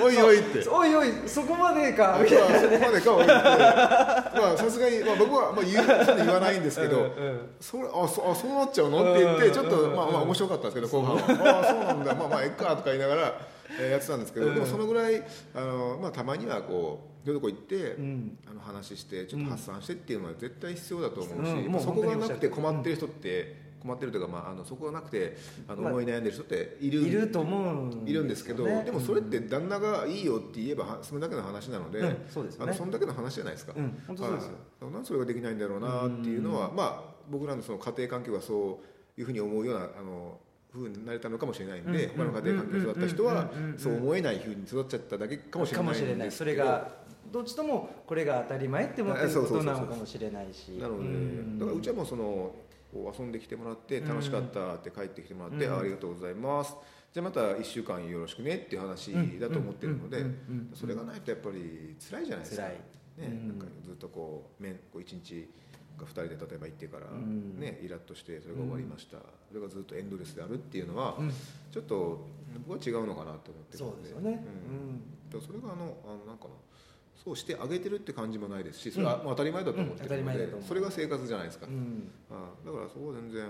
[0.02, 0.68] おいおいって。
[0.68, 2.16] おいおいそこまでか。
[2.16, 3.32] あみたいなそこまでかおいって。
[3.32, 7.40] まあさすがに、まあ、僕は、まあ、言う言わないんですけど、うんうん。
[7.60, 9.12] それあそあそうなっちゃうの？
[9.12, 11.60] って言ってちょっと、まあまあ面白かったんですけど後半は。
[11.60, 12.14] あそうなんだ。
[12.14, 14.54] まあまあえっかとか言いながら、えーやってたんですけど、うん。
[14.54, 15.22] でもそのぐらい
[15.54, 18.38] あの、まあ、たまにはこうどういうとこ行って、うん。
[18.50, 21.80] あの話してちょっと発散してっていうのは絶対必要だと思うし、うん。
[21.80, 32.70] そこがなくて困ってる人って、困ってるというか、まあ、あのそこがなくてあのまあ思い悩んでる人っている,、いると思うんいるんですけどでもそれって旦那がいいよって言えばはそれだけの話なので、うんそうですよね。
[32.70, 34.52] あのそんだけの話じゃないですか、うん本当そうですよ。
[34.80, 34.92] はい。
[34.92, 38.80] なんでそれができないんだろうなっていうのは、まあ僕らのその家庭環境がそ
[39.16, 40.38] ういうふうに思うようなあの
[40.72, 47.00] ふうになれたのかもしれないんで、うん他の家庭環境で育った人はそう思えないふうに育っちゃっただけかもしれかないんですそれが
[47.32, 50.72] どっちともこれが当たり前って思ってることなのかもしれないし。
[50.80, 51.58] なので、うん。
[51.58, 52.54] だからうちはもうその
[52.92, 55.74] こう遊んできてもらって楽しかったって帰ってきてもらって、うん。
[55.74, 56.74] あありがとうございます。
[57.12, 60.24] じゃあまた1週間よろしくねっていう話だと思ってるので、
[60.74, 62.72] それがないとやっぱり辛いじゃないですか、辛い。
[62.72, 62.80] ね
[63.18, 63.48] うん。
[63.48, 65.48] なんかずっとこうめんこう1日
[65.98, 67.60] か2人で例えば行ってから、うん。
[67.60, 69.18] ね、イラッとしてそれが終わりました、
[69.50, 71.32] それがずっとエンドレスであるっていうのは、うん。
[71.72, 72.24] ちょっと
[72.66, 74.44] 僕は違うのかなと思ってるそうのでですよね。
[75.32, 75.40] うん。
[75.40, 76.50] それがあのあのなんかな
[77.24, 82.10] そうしてあげてるって感じもないですしそれはまあ当たり前だと思ってるので、それが生活じゃないですか、うん。
[82.30, 83.44] あだからそこは全然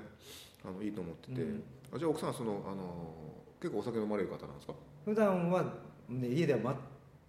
[0.64, 1.62] あのいいと思ってて、うん。
[1.94, 3.14] あじゃあ奥さんそのあの
[3.60, 4.74] 結構お酒飲まれる方なんですか？
[5.04, 5.62] 普段は、
[6.08, 6.74] ね、家では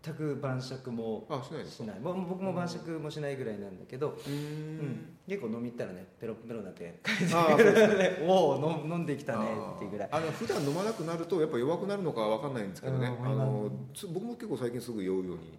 [0.04, 5.16] 全く晩酌もあしないもう僕も晩酌もしないぐらいなんだけど、うん。
[5.28, 8.18] 結構飲み行ったらねペロッペロになってあーそうですね。
[8.28, 10.10] おお飲んできたねっていうぐらい。
[10.12, 15.58] あの普段飲まなくなるとやっぱ弱くなるのかわかんないんですけどね、うんあのつ僕も結構最近すぐ酔うように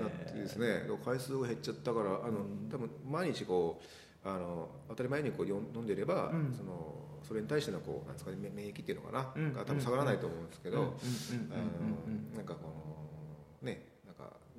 [0.00, 2.68] なってですね、回数が減っちゃったからあの、うん。
[2.70, 3.80] 多分毎日こ
[4.24, 6.54] うあの当たり前にこうよ飲んでれば、うん。
[6.56, 9.52] そのそれに対してのこうなんですかねめ免疫っていうのかな、うん。
[9.52, 10.94] が多分下がらないと思うんですけど、
[12.34, 12.88] なんかこの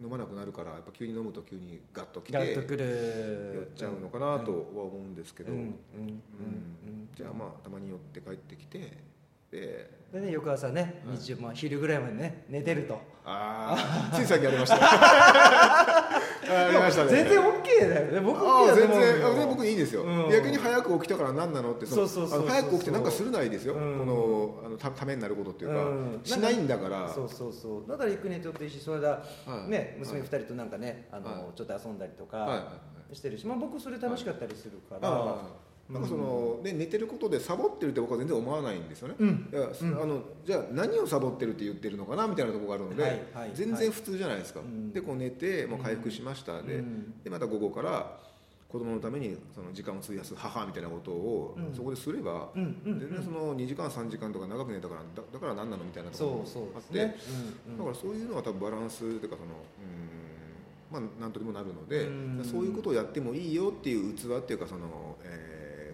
[0.01, 5.51] 飲まなくなるからやっぱ急に飲むと急にガッときてガッとく酔るっちゃうのかなとは思うんですけど、
[7.15, 8.97] じゃあまあたまに寄って帰ってきて
[9.51, 12.99] ででね翌朝ねはい日中、まあ、昼ぐらいまでね寝てると。
[13.25, 14.79] ああつい最近やりました
[16.49, 17.09] ありましたね。
[17.11, 18.19] 全然 OK だよね。
[18.21, 20.31] 僕あ OK だと思全然僕いいんですよ、うん。
[20.31, 22.47] 逆に早く起きたから何なのってのそうそうそう。
[22.47, 26.21] 早く起きてなんかするないですよ、うんこのあのたためになることっていうか、うん。
[26.23, 27.07] しないんだから。
[27.07, 27.89] そうそうそう。
[27.89, 29.69] だから行くねちょっといいしそれだ、はい。
[29.69, 30.27] ね娘はい。
[30.27, 31.41] 2人となんかねあの、はい。
[31.55, 39.49] ちょっと遊んだりとはいはいはかしてるし、まあ、僕それ楽しかったりするから、ああなんかその、ね、寝てることでサボってるって僕は全然思わないんですよね、うん。
[39.51, 44.93] いやあのじゃあ何をサボってるって言ってるのかなみたいなところがあるので、はいはい全然普通じゃないですか、うん。
[44.93, 47.21] でこう寝てもう回復しました、でうん。
[47.23, 48.19] でまた午後から
[48.67, 51.75] 子供のためにその時間を費やす母みたいなことをうん。
[51.75, 57.03] そこですれば、全然その2時間3時間とか長く寝たからだだから何なのみたいなところもあって、うん
[57.71, 57.77] うん。
[57.79, 62.09] だからそういうのは多分バランスというかそのうんまあ何とでもなるので、う
[62.41, 62.43] ん。
[62.43, 65.48] そういうことをやってもいいよっていう器っていうかその、えー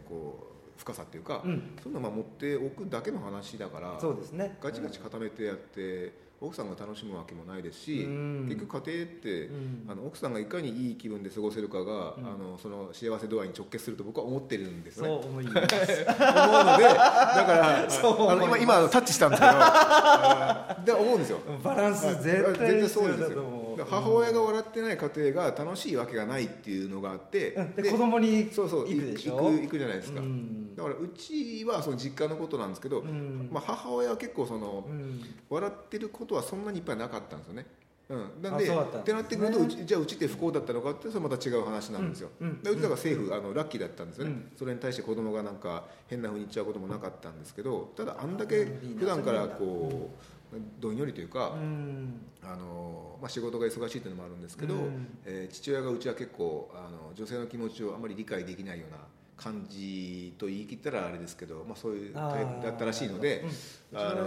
[0.07, 1.75] こう深さっていうか、うん。
[1.81, 4.57] そういうのをまあ持っておくだけの話だからそうですね。
[4.61, 8.45] ガチガチ固めてやって奥さんが楽しむわけもないですし、うん。
[8.49, 9.85] 結局家庭って、うん。
[9.87, 12.25] あの奥さんがいかにいい気分で過ごせるかが、うん。
[12.25, 15.15] あのその幸せ度合いに直結すると僕は思ってるんですそうね。
[15.25, 15.55] 思います。
[15.63, 19.53] 思うのでだからあの今今タッチしたんですけど。
[19.53, 21.39] あ で思うんですよ。
[21.63, 27.75] バランスはい絶対全然そうですよ母親が笑ってない家庭が楽しいわけがないっていうのがあって、うん。
[27.75, 29.35] で子供にそうそう行くでしょ？
[29.35, 30.75] 行く行くじゃないですか、うん。
[30.75, 33.49] だからうちはその実家のことなんですけど、うん。
[33.51, 35.21] まあ、母親は結構その、うん。
[35.49, 37.65] 笑ってることはそんなにいっぱいなかったんですよね、
[38.09, 38.77] うん、なんでね。
[38.99, 44.51] ってなってくるとうちじゃあうちって不幸だったのかってそれはまた違う話なんですよ、うんうんでうちだからセーフあのラッキーだったんですよね、うん。
[44.57, 48.65] それに対して子供がなんか変なふうに言っちゃうこともなかったんですけどただあんだけ
[48.97, 50.34] 普段からこう
[50.79, 52.21] どんよりというか、うん。
[52.43, 55.07] あのまあ、仕事が忙しいというのもあるんですけど、うん。
[55.25, 58.97] えー父親がうちは結構あの女性の気持ちをあまり理解できないような
[59.37, 63.43] 感じと言い切ったらあれですけど、まあ、そういうタイプだったらしいので
[63.91, 63.99] うん。
[63.99, 64.25] あの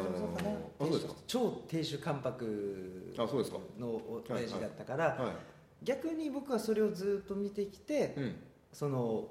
[1.27, 3.15] 超亭主関白
[3.79, 5.35] の親父だったから、は
[5.83, 8.37] 逆に僕はそれをずっと見てきて、い、うん。
[8.73, 9.29] その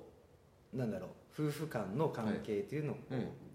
[0.74, 1.10] なんだろう
[1.48, 2.96] 夫婦間の関係っていうのを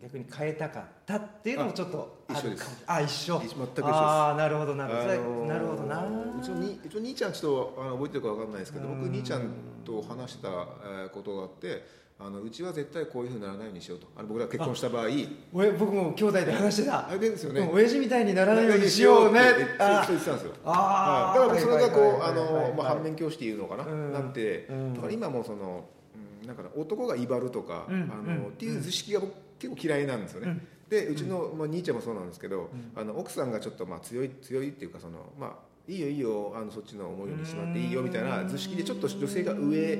[0.02, 2.50] 逆に変えたかったっていうのもちょっとあるかも。
[2.50, 2.84] 一緒です。
[2.86, 3.38] あ一緒。
[3.38, 3.86] 全く一緒です。
[3.86, 6.00] ああなるほどなるほど、あのーなるほどな。
[6.40, 9.12] うちのにうちの兄ちゃんちょっとあの覚えてるかわかんないですけど僕うん。
[9.12, 9.42] 兄ちゃん
[9.84, 14.08] と話したえーことがあってあのうちは絶対こういうふうにならないようにしようと。
[14.16, 15.06] あの僕ら結婚した場合。
[15.78, 17.08] 僕も兄弟で話してた。
[17.08, 17.60] あれですよね。
[17.60, 19.40] うん親父みたいにならないようにしようね。
[19.40, 20.34] って言ってたんですよ。
[20.64, 21.40] あー。
[21.40, 23.84] はいだからそれがこうあのまあ反面教師っていうのかな。
[23.84, 24.12] うん。
[24.12, 24.94] なんてうん。
[24.94, 25.84] だから今もその
[26.42, 28.10] うんなんか男が威張るとかうん。
[28.10, 28.42] あうん。
[28.42, 30.48] のっていう図式が僕結構嫌いなんですよね。
[30.48, 30.68] うん。
[30.88, 35.52] でうちのまあ兄ちゃんもそうなんですけどあの奥さんがちょっとまあ強い強いっていうかそのまあ
[35.88, 39.96] いいよいいよあのそっちの思うようにしまっていいよみたいな図式でちょっと女性が上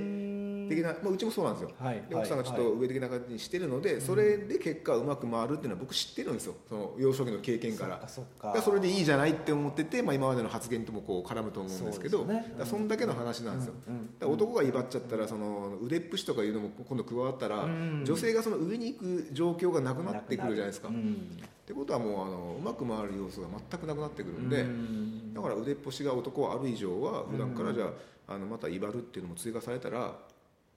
[0.68, 1.70] 的な、まあ、うちもそうなんですよ。
[1.78, 6.54] はいで奥さんがちょっと上的な感じにしてるので、それで結果うまく回るっていうのは僕知ってるんですよ。
[6.68, 8.08] その幼少期の経験から。
[8.08, 8.24] そ
[8.62, 12.34] それでいいじゃないって思ってて、まあ、今までの発言ともこう絡むと思うんですけどそね。
[12.34, 21.38] だからそんだけの話なんですよ、うんうん男が威張っちゃったらその腕っぷしとかいうのも今度加わったら、うん女性がその上に行く状況がなくなってくるじゃないですか、っうん。
[21.66, 27.86] てことはもうあのうまく回る要素が全くなくなってくるんで、うんだから腕っぷしが男はある以上は普段からじゃ
[28.28, 30.14] あ,、あのまた威張るっていうのも追加されたら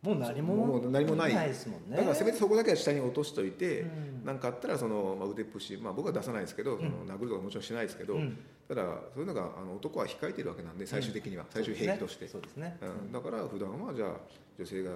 [0.05, 1.47] もう何ももう何もない。
[1.47, 1.97] ですもんね。
[1.97, 4.21] だからせめてそこだけは下に落としといてうん。
[4.25, 8.37] 何、かあったらその、まあ、腕っぷし、まあ、僕は出さないですけど、その殴るとかもちろんしないですけど、うん。
[8.67, 12.27] ただそういうのがあの男は控えてるわけなんで最終的には、最終兵器として。
[12.27, 12.77] そうですね。
[12.81, 14.09] うん、だから普段はじゃあ
[14.57, 14.91] 女性が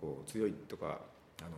[0.00, 1.00] こう強いとか
[1.40, 1.50] あの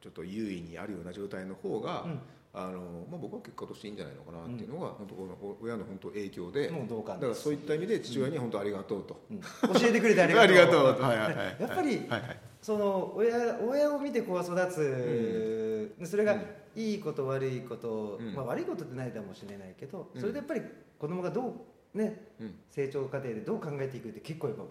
[0.00, 2.20] ちょっと優位にあるような状態の方が、うん
[2.54, 9.40] あのまあ、僕は結果としていいんじゃないのかなっていうのが、本当この親の本当影響で、だからそういった意味で父親に本当ありがとうと、うん。
[9.40, 10.48] 教えてくれてありがとう。
[10.48, 11.02] ありがとう。
[11.02, 11.56] はいはいはい。
[11.60, 12.40] やっぱりはいはい。
[12.62, 16.42] その親親を見て子は育つ、それがうん。
[16.74, 18.34] いいこと悪いこと、うん。
[18.34, 20.20] まあ、悪いことってないかもしれないけど、うん。
[20.20, 20.62] それでやっぱり
[20.98, 22.54] 子供がどうねうん。
[22.70, 24.64] 成長過程でどう考えていくって結構やっぱ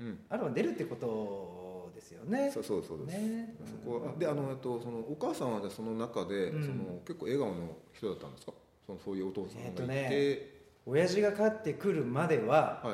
[0.00, 0.18] うん。
[0.28, 1.06] あるは出るってこと
[2.04, 2.50] ですよね。
[2.52, 3.54] そうそうそうです、ね。
[3.64, 6.62] そこはであのえっとそのお母さんはその中で、うん。
[6.62, 8.52] その結構笑顔の人だったんですか？
[8.86, 10.54] そのそういうお父さんがいて、えっとね
[10.86, 12.92] 親父が帰ってくるまではは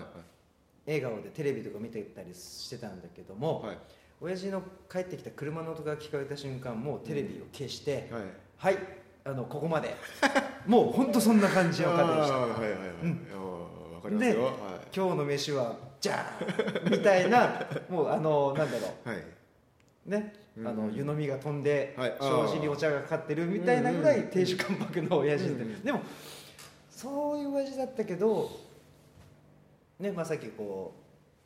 [0.87, 3.68] い笑顔でテレビとか見てたりしてたんだけども、はい。
[3.68, 3.79] はい
[4.23, 8.23] 親父の帰ってきた車の音が聞こえた瞬間もうテレビを消して、はい。
[8.59, 8.79] はい
[9.25, 9.96] あのここまで。
[10.66, 12.37] もう本当そんな感じの方でした。
[12.37, 13.27] はいはいはい、うん。
[14.03, 14.53] かりますよ、では
[14.94, 19.25] 今日の飯はじゃーんみたいなもうあのなんだろい、はい、
[20.07, 20.33] うね。
[20.57, 20.67] うん。
[20.67, 22.17] あの湯飲みが飛んではい。
[22.19, 26.01] 障子にお茶がかかってるみたいなぐらい亭主関白の親父ってうんでも
[26.91, 28.51] そういう親父だったけど
[29.99, 30.95] ねまあさっきこ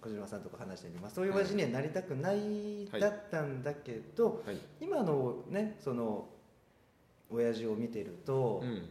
[0.00, 4.58] う小島さんとか話してるまあそういう親父にはなりたくないはいだったんだけどはい。
[4.80, 6.26] 今のねその
[7.30, 8.88] 親父を見てるとうん、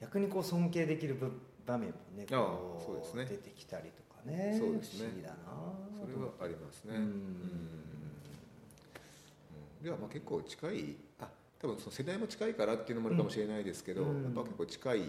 [0.00, 1.30] 逆にこう尊敬できる部
[1.66, 4.56] 場面もねこそう出てきたりとかね。
[4.58, 5.08] そうですね。
[6.00, 6.94] それはありますね。
[9.82, 11.28] ではまあ結構近いあ
[11.60, 14.24] 多分その世代も近いからっていうのもあるかもしれないですけど、うん。
[14.24, 15.02] やっぱ結構近い、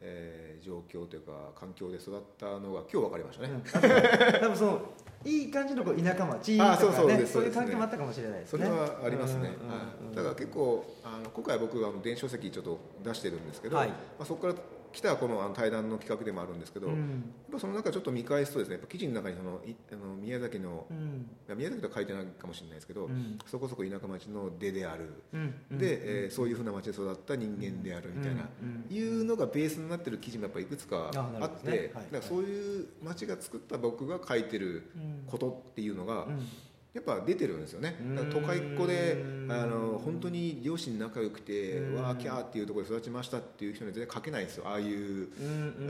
[0.00, 4.40] えー状況というか環境で育ったのが今日分かりましたね、うん。
[4.40, 4.80] 多分その
[5.24, 7.26] いい感じのこう田舎町とかあそうそうね。
[7.26, 8.64] そういう環境もあったかもしれないですね。
[8.64, 10.14] それはありますね、うんうんはいうん。
[10.14, 13.88] だから結構あの今回僕はあの電子書籍ちょっと出してるんですけど、はい。
[13.88, 14.54] まあ、そこから
[14.92, 21.26] 来たこのあの対談の企画でもあるんですけど、やっうんぱその中ちょっと見返すとですねやっぱ記事の中にそのいあの宮崎のうん。
[21.56, 23.38] 宮崎とは書いてないかもしれないですけど、うん。
[23.46, 25.78] そこそこ田舎町の出である、うん。
[25.78, 28.48] で、えーそういうふうな町で育った人間であるみたいな、
[28.90, 31.88] いうのがベースになってる記事もやっぱいくつかあって、ねはい。
[31.94, 35.24] だからそういう町が作った僕が書いてるうん。
[35.26, 36.46] ことっていうのが、うん
[36.94, 37.96] やっぱ出てるんですよね。
[38.30, 42.02] 都会っ子であの本当に両親仲良くてうん。
[42.02, 44.64] わーキャーっていうところで育ちましたっていう人には全然書けないんですよ。
[44.68, 45.28] ああいう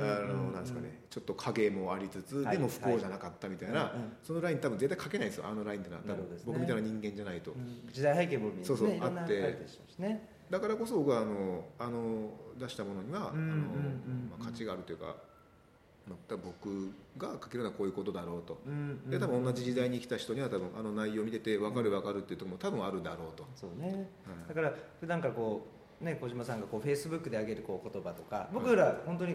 [0.01, 1.01] あのなんですかね。
[1.11, 5.47] ちょっと影もありつつはいでも不幸じゃなかったみたいなそのライン多分絶対書けないんですよ。
[5.49, 6.03] あのラインってのは。
[6.03, 7.51] 多分僕みたいな人間じゃないと。
[7.51, 7.91] うん。
[7.93, 9.67] 時代背景もそうそうあって。
[10.51, 15.15] だからこそ僕はあのあの出したものにはあのまあ価値があるというかまあ
[16.29, 18.61] 多分僕が書けるのはこういうことだろうと。
[18.67, 23.89] うんで多分同じ時代に来た人には多分あの内容を見てて分かる分かるっていうところも多分あるだろうと、そうね。
[23.89, 24.49] はい。
[24.49, 25.67] だから普段からこ
[26.01, 29.33] うね小島さんがこうフェイスブックで上げるこう言葉とか僕ら本当に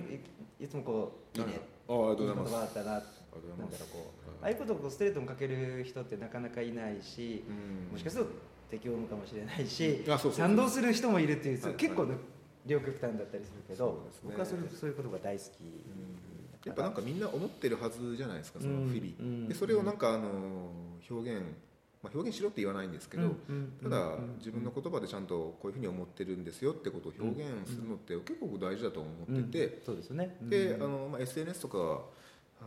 [0.60, 1.62] いいつもこういいね。
[1.88, 2.54] ああありがとうございます。
[2.54, 3.80] 葉だったななんだありがとうございます。
[3.80, 7.92] ろうこうああいうことをこうストレートに書ける人ってなかなかいないしうん。
[7.94, 8.32] もしかすると
[8.70, 10.04] 適応むかもしれないし
[10.34, 12.16] 賛同する人もいるっていうはい結構ね
[12.66, 15.48] 両極端だったりするけど僕はそういうことが大好き
[16.68, 20.28] やっぱなんかみんな思ってるはずじゃないですかその日々、うんうんでそれをなんかあの
[21.10, 21.42] 表現、
[22.04, 23.30] まあ、表現しろって言わないんですけど、
[23.82, 30.36] ただ自分の言葉でちゃんとこういうふうに思ってるんですよってことを表現するのって結構僕大事だと思ってて、そうですね。
[30.42, 32.02] であの、まあ、SNS とか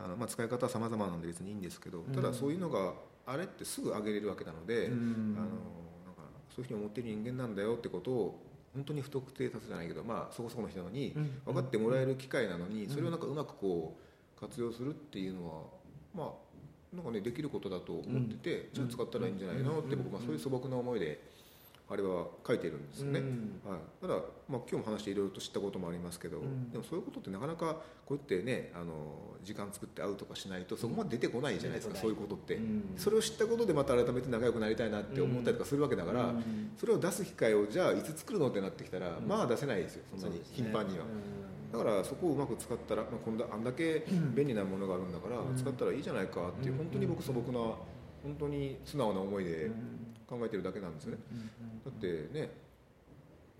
[0.02, 2.94] あの、まあ、使い方は様々なんで別にいいんですけど、ただそういうのが
[3.26, 5.36] あれってすぐ上げれるわけなので、うん。
[5.38, 5.46] あの
[6.54, 8.42] そういうふうに思ってる人間なんだよってことを
[8.74, 11.40] 本当に不特定多数じゃないけど、まあ、そこそこの人なのにうん。
[11.46, 13.96] 分かってもらえる機会なのにそれをなんかうまくこ
[14.37, 15.62] う活用するっていうのは
[16.14, 21.20] まあなんかねできることだと思ってて、じゃあ使ったらいいんじゃないのって僕、まあ、そういう素朴な思いで
[21.90, 23.18] あれは書いてるんですよね。
[23.18, 23.61] うん。
[23.68, 24.14] はい、ただ、
[24.48, 26.70] まあ、今日も話していろいろと知ったこともありますけど、ん。
[26.70, 28.94] でもそういうことってなかなかこうやってねあの
[29.42, 32.94] 時間作って会うとかしないとそこまで出てこないじゃないですか、そういうことって、うん。
[32.96, 36.70] それを知ったことでまた改めて仲良くなりたいなって思ったりとかするわけだから、うん。
[36.76, 41.05] それを出す機会をじゃあいつ作るのってなってきたら、まあ出せないですよそんなに頻繁には。
[41.72, 47.59] だからそこをうまく使ったら、まあ、こんだあんだけ便利なものがあるんだから、使ったらいいじゃないかっていう、本当に僕素朴な
[48.22, 49.70] 本当に素直な思いで
[50.30, 51.18] 考えてるだけなんですよね、
[51.84, 52.50] だってね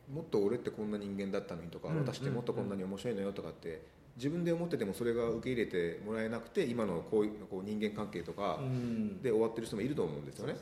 [0.09, 3.83] もっと俺ってこんな人間だったのにとか、うん私ってもっとこんなに面白いのよとかって
[4.17, 9.23] 自分で思っててもそれが受け入れてもらえなくて今のこういうこう人間関係とかうん。
[9.23, 10.57] で終わってる人もいると思うんですよね。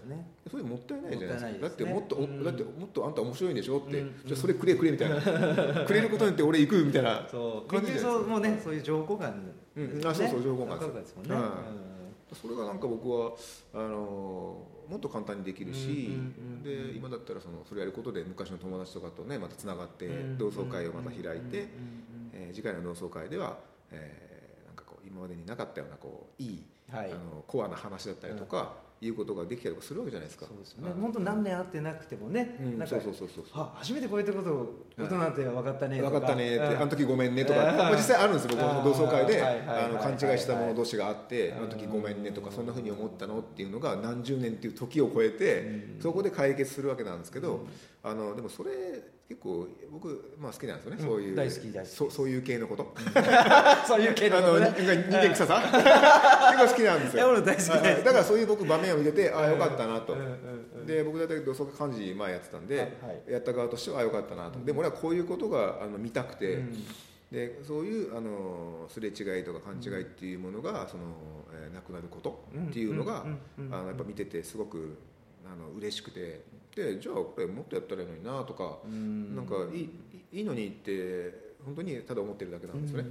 [0.48, 1.68] それもったいないじゃないですか。
[1.68, 5.16] だってもっと、だってもっとあんた面白いんでしょって、うんじゃあそれくれくれみたいな。
[5.86, 7.28] くれることによって俺行くみたいな
[7.66, 9.42] 感じでそうもうねそういう情報感
[9.76, 10.06] うん。
[10.06, 11.28] あそうそう情報ですもん。
[11.28, 11.40] ね、は
[11.84, 13.32] いそれがなんか僕は
[13.72, 14.58] あの
[14.88, 16.10] もっと簡単にできるし、
[16.64, 21.68] で今だったらそのそれやることで昔の友達とかとねまたつながってうん同窓会をまた開いて、
[22.32, 23.58] えー次回の同窓会では、
[23.90, 27.12] えーなんかこう今までになかったようなこういい、はい。
[27.12, 30.46] あのコアな話だったりとか、いうことができたりするわけじゃないですか。
[30.46, 30.88] そうですね。
[30.88, 31.00] はい。
[31.00, 36.76] 本当何年会ってなくてもね、うん、なんかそうそうそうそうあ初めてこういったことをことなんて分かったねと分かったねって、うん。
[36.78, 39.42] あの時ごめんねとか、実際あるんですよ僕の同窓会で。
[39.42, 46.00] あの勘違いした者同士があってはいあの時ごめんねとかそんなふうに思ったのっていうのが何十年っていう時を超えてうん。
[46.00, 47.66] そこで解決するわけなんですけど
[48.02, 48.70] あのでもそれ
[49.28, 51.06] 結構僕、まあ、好きなんですよね、うん。
[51.06, 51.92] そういう大好き大好き。
[51.92, 52.94] そそういう系のこと。
[53.86, 54.72] そういう系あののね。
[54.74, 55.60] 人間人間臭さ
[56.56, 57.40] 結構好きなんですよ。
[57.42, 60.14] 大好きだからそういう僕場面を見ててああよかったなと。
[60.14, 60.26] うんうん
[60.80, 60.86] うん。
[60.86, 62.88] で僕大体同窓会幹事前やってたんで、はいは
[63.28, 63.32] い。
[63.32, 66.84] やった側としてはあよかったなと、でも俺はこういうことがあの見たくて、うん。
[67.30, 71.02] でそういうあのすれ違いとか勘違いっていうものが、その
[71.52, 73.26] えーなくなることっていうのが、
[73.58, 74.96] やっぱ見ててすごく
[75.44, 76.40] あの嬉しくて
[76.78, 79.34] でじゃあこれもっとやったらいいのになとか、ん。
[79.34, 79.90] なんかいい
[80.30, 83.10] いいのにって本当にただ思ってるだけなんですよね、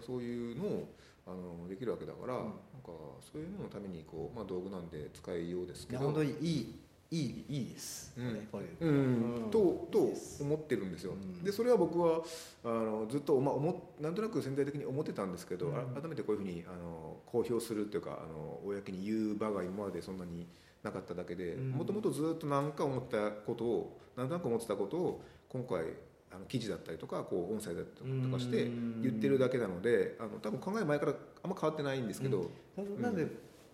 [0.00, 0.88] そういうのを
[1.26, 6.04] あのできるわけだから、なんかそういうののためにこう、まあ、道具なんで使いようですけど。
[6.04, 8.48] 本当にいいいいいいです、うん。
[8.50, 9.44] これうん。
[9.44, 9.50] うん。
[9.50, 11.44] とと思ってるんですよ、うん。
[11.44, 12.22] でそれは僕は
[12.64, 20.46] あのずっと、まあ、思なんとなく潜在的に思ってたんですけど、改めてこういうふうにあの公表するっていうかあの公に言う場が今までそんなに
[20.82, 21.70] なかっただけでうん。
[21.70, 25.84] もともとずっと何か思ったことをなんとなく思ってたことを今回
[26.32, 29.02] あの記事だったりとかこう音声だったりとかしてうん。
[29.02, 31.12] 言ってるだけなのであの多分考え前から
[31.42, 33.00] あんま変わってないんですけど、うん。
[33.00, 33.26] なんで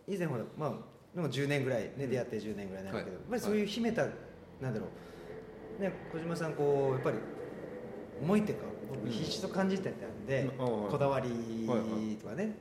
[0.07, 2.11] 以前ほらまあでも10年ぐらいね、うん。
[2.11, 3.23] 出会って10年ぐらいになるけど、はい。
[3.23, 4.07] やっぱりそういう秘めた、
[4.61, 4.87] なんだろ
[5.79, 5.83] う。
[5.83, 7.19] ね小島さんこうやっぱり
[8.21, 8.65] 思いっていうか
[9.05, 9.11] うん。
[9.11, 10.57] 必死と感じてたんで、うん。
[10.91, 11.29] こだわり
[11.67, 12.17] はいはい。
[12.17, 12.55] とかね、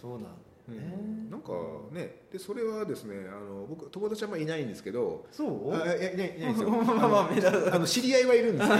[0.00, 0.28] そうなんだ
[0.68, 0.76] うん。
[0.76, 1.52] ね、なんか
[1.92, 5.74] ねでそれはですねあの僕友達はあんまりいないんですけどそう？
[5.74, 6.70] あいやいないいないですよ。
[6.72, 7.28] ま
[7.74, 8.76] あの知り合いはいるんですけ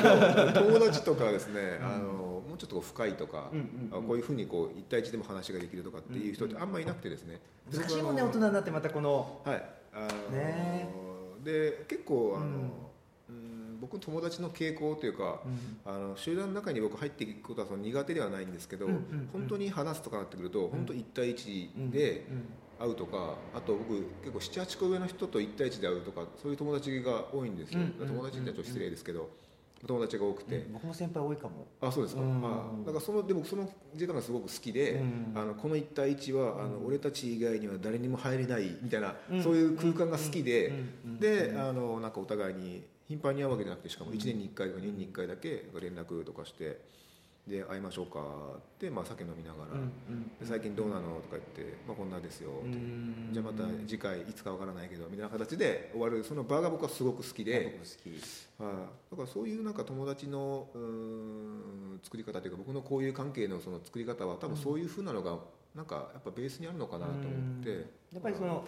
[0.60, 7.40] ど 友達とかはですね、あのもうちょっと深いとか、うんうんこういうふうにこう一対一でも話ができるとかっていう人ってあんまりいなくてですね、
[7.72, 9.64] 難しいもんね大人になってまたこのはい。
[9.92, 10.88] あのね。
[11.42, 12.52] で結構あの、うん。
[12.58, 15.42] うん僕の友達の傾向というか、
[15.84, 19.28] あの集団の中に僕入っていくことはその苦手ではないんですけど、うんうんうん。
[19.32, 22.24] 本当に話すとかなってくると、本当1対1で
[22.78, 29.28] 会うとか、あと僕結構78個上の人と1対1で会うとかそういう友達が多いんですよ、うん友達ってちょっと失礼ですけど、
[29.86, 31.66] 友達が多くて、うん僕も先輩多いかも。
[31.80, 32.40] あそうですか、うん。
[32.40, 35.32] まあ、だからそのでもその時間がすごく好きで、うん。
[35.34, 39.42] あのこの1対1はあの、俺たち以外には誰にも入れないみたいな、うん。
[39.42, 40.72] そういう空間が好きで、
[41.20, 46.80] であのなんかお互いに頻繁に会うわけじゃなくてしかも1年に1回とか2年に1回だけ連絡とかして
[47.46, 48.20] で会いましょうか
[48.56, 49.74] って、まあ、酒飲みながら、
[50.40, 53.28] で最近どうなのとか言って、まあ、こんなですよ、うん。
[53.32, 57.78] じゃあまた次回いつかわからないけどみたいな形で終わるその場が僕はすごく好きで。
[57.78, 58.62] 僕好き。
[58.62, 58.72] はい、
[59.10, 65.36] だからそういうなんか友達のうーん作り方というか僕のこういう関係のその作り方は多分そういうふうなのが
[65.74, 67.22] なんかやっぱベースにあるのかなと思っ
[67.62, 67.78] て、うん。
[68.14, 68.64] やっぱりその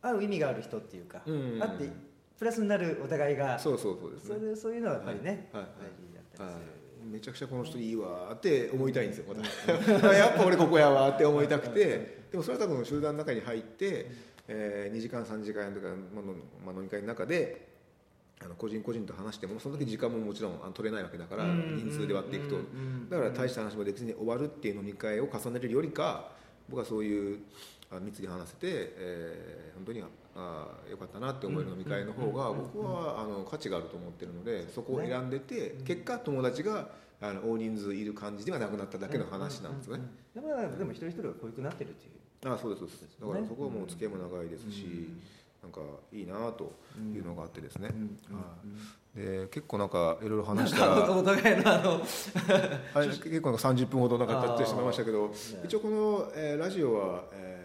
[0.00, 1.58] 会う意味がある人っていうか、うん。
[1.58, 1.90] 会って
[2.38, 5.62] プラスになるお互いがそうそうそうですそねれそういうのはやっぱりね、はい。
[5.62, 5.72] はい。
[5.80, 6.60] 大事だったりはい。
[6.60, 6.66] する、
[7.10, 10.12] めちゃくちゃこの人いいわーって思いたいんですよまた。
[10.14, 12.26] やっぱ俺ここやわーって思いたくて。
[12.30, 14.10] でもそれは多分集団の中に入って、
[14.48, 16.34] え2時間3時間とか、まあの
[16.64, 17.68] まあ、飲み会の中で
[18.40, 21.76] あの個人個人と話してもその時時間ももちろん取れないわけだからうん。
[21.76, 22.56] 人数で割っていくと。
[23.08, 26.32] だから大した話もできずに終わるっていう飲み会を重ねるよりか
[26.68, 27.38] 僕はそういう
[27.90, 30.02] あ密に話せて、えー本当に
[30.36, 36.88] あーよかったなって思える飲み会の方が僕はあの価値があると思ってるのでそこを選んでて結果友達が
[37.20, 40.04] あの大人数いる感じではなくなっただけの話なんですよね。
[40.34, 42.50] でもでも一人一人が濃ゆくなってるっていう。
[42.50, 43.16] ああそうですそうです。
[43.18, 45.08] だからそこはもう付き合いも長いですし、
[45.62, 45.80] なんか
[46.12, 46.72] いいなと
[47.14, 49.18] いうのがあってですね、はい。
[49.18, 52.00] で結構なんかいろいろ話したら お互いのあの
[53.02, 55.34] 結構なんか30分ほどなんか経ってしまいましたけどね
[55.64, 57.55] 一応この、えーラジオは、えー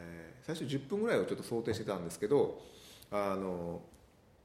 [0.42, 2.62] 最初10分ぐらいをちょっと想定してたんですけど
[3.12, 3.82] あの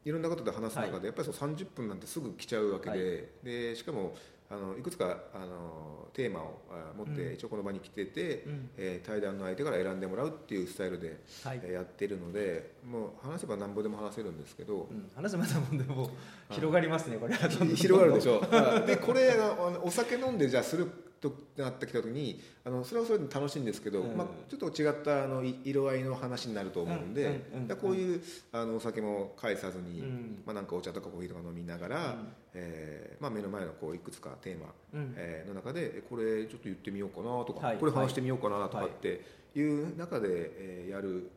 [0.05, 4.15] いろんなことで話す中で、やっぱりそう30分なんてすぐ来ちゃうわけで,、でしかも
[4.49, 8.71] あのいくつかあのテーマをあ持って一応この場に来てて、うん。
[8.77, 11.61] えー対談の相手から選んでもらうっていうスタイルで、はい。
[11.65, 15.11] えーやってるのでもう話せばなんぼでも話せるんですけど、うん。
[15.17, 16.07] 話せまたもんでも
[16.51, 18.41] う広がりますねこれ広がるでしょ。
[18.87, 19.37] でこれあ
[19.71, 20.87] のお酒飲んでじゃあする
[21.21, 24.17] となってきた時にあのそれはそれで楽しいんですけど、うん。
[24.17, 27.41] まあ、ちょっと違ったあのい色合いの話になると思うんで、
[27.81, 30.43] こういうあのお酒も返さずに、うん。
[30.45, 32.29] まあ、なんかお茶とかコーヒーとか飲みながら、うん。
[32.55, 35.15] えーまあ、目の前のこういくつかテーマ、うん。
[35.17, 37.79] えーの中でえこれちょっと言ってみようかなとか、はい。
[37.79, 39.23] これ話してみようかなとかって
[39.55, 41.31] いう中で、えーやる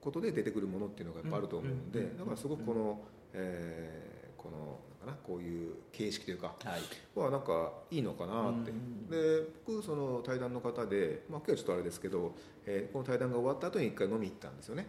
[0.00, 3.00] ことで出てくるものっていうのがやっぱあると思うんで、だからすごくこの、
[3.32, 6.80] えーこのかなこういう形式というかはい。
[7.14, 12.34] はなんかいいのかなって、うんで僕その対談の方で、まあ、今日はちょっとあれですけど、
[12.64, 14.86] えーこの対談が終わった後に一回飲み行ったんですよね、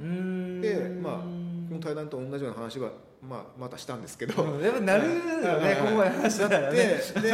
[0.61, 2.91] でまあこの対談と同じような話は、
[3.21, 7.29] まあ、またしたんですけど、うんやっぱなるよね ここまで話したらでねで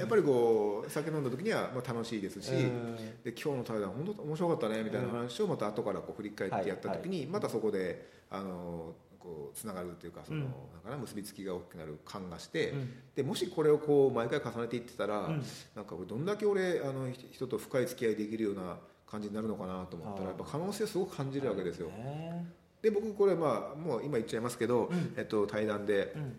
[0.00, 2.96] やっぱりこう酒飲んだ時にはまあ楽しいですし、うん。
[2.96, 8.94] で今日の対談本当面白かったねみたいな話をまた後からこう振り返ってやった時にまたそこであの
[9.24, 10.44] こうつながるというかその、うん。
[10.44, 10.52] なん
[10.84, 12.92] かな結びつきが大きくなる感がして、うん。
[13.16, 15.42] でもしこれをこう毎回重ねていってたら、うん。
[15.74, 21.88] なんかどんだけ俺あのひ人と深い付き合いできるような感じになるのかなと思ったらやっぱ可能性をすごく感じるわけですよ。
[21.88, 22.46] ね
[22.82, 25.14] で僕これまあもう今言っちゃいますけど、うん。
[25.16, 26.36] えっと、対談でうん。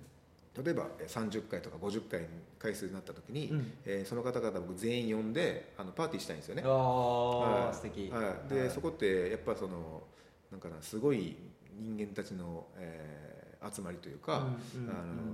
[0.63, 2.21] 例えばえー30回とか50回
[2.59, 3.73] 回数になった時に、うん。
[3.83, 6.61] えーその方々僕全員呼んであのパーティーしたいんですよね。
[6.63, 7.69] あはい。
[7.69, 8.11] あ素敵。
[8.11, 8.69] はい、で、はい。
[8.69, 10.03] そこってやっぱその
[10.51, 11.35] なんかなすごい
[11.79, 14.45] 人間たちの、えー集まりというか、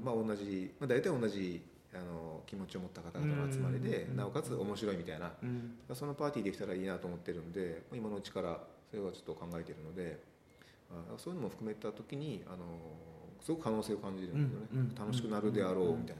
[0.05, 1.61] 同じ、まあ、大体同じ
[1.93, 4.15] あの気持ちを持った方々の集まりで、うん。
[4.15, 5.73] なおかつ面白いみたいな、うん。
[5.93, 8.57] そのパーティーできたらいいなと思ってるんで今のうちから
[8.89, 10.19] それはちょっと考えているので
[10.91, 12.57] あそういうのも含めた時にあの
[13.41, 14.95] すごく可能性を感じるんですよね、うんうん。
[14.95, 16.15] 楽しくなるであろうみたい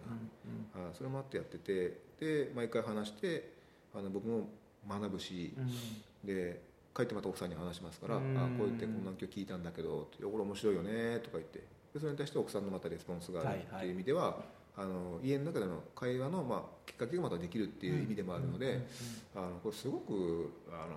[0.75, 3.53] うんな、あそれもあってやっててで毎回話して
[3.95, 4.49] あの僕も
[4.89, 6.27] 学ぶし、うん。
[6.27, 6.61] で
[6.95, 8.35] 帰ってまた奥さんに話しますから「あうん。
[8.57, 11.59] こう言ってこんなん今日聞いたんだけど」これ面白いよね」とか言って。
[11.93, 14.41] でそれに対して奥さんのまたレスポンスがあるっていう意味では、
[14.77, 18.87] あの家の中での会話の、まあ、きっかけがまたできるっていう意味でもあるので、
[19.35, 20.95] あのこれすごくあの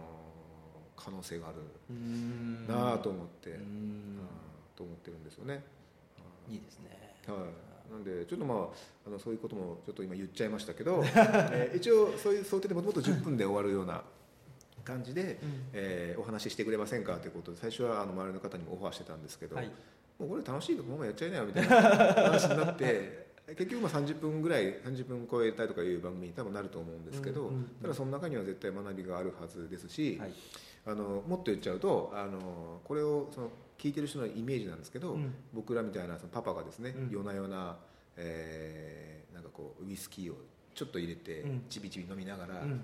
[0.97, 1.57] 可能性がある
[1.91, 2.67] うん。
[2.69, 3.59] なあと思って、
[4.77, 5.65] と思ってるんですよね。
[6.49, 7.15] いいですね。
[7.27, 7.35] は
[7.89, 8.59] い、なんでちょっとまあ
[9.07, 14.05] あのそういうこともちょっと今言っちゃいましたけど、 えー一応そういう想定でもともと10分で終わるような
[14.85, 15.39] 感じで、
[15.73, 19.71] えーお話ししてくれませんかということで最初はあの周りの方にもオファーしてたんですけど、はい。
[20.19, 21.75] もうこれ楽しいとこのままやっちゃいなよみたいな
[22.31, 27.65] 話になって結局まあ30分ぐらい30分超えたいとかいう番組に多分なると思うんですけど、うんうんうん。
[27.83, 30.33] ただその中には絶対学びがあるはずですし、はい。
[30.87, 35.35] あのもっと言っちゃうとあのこれをその聞いてる人のイメージなんですけど、うん。
[35.53, 37.11] 僕らみたいなそのパパがですね、うん。
[37.11, 37.77] 夜な夜な、
[38.17, 40.37] えーなんかこうウイスキーを
[40.75, 41.63] ちょっと入れて、うん。
[41.69, 42.81] ちびちび飲みながら、うん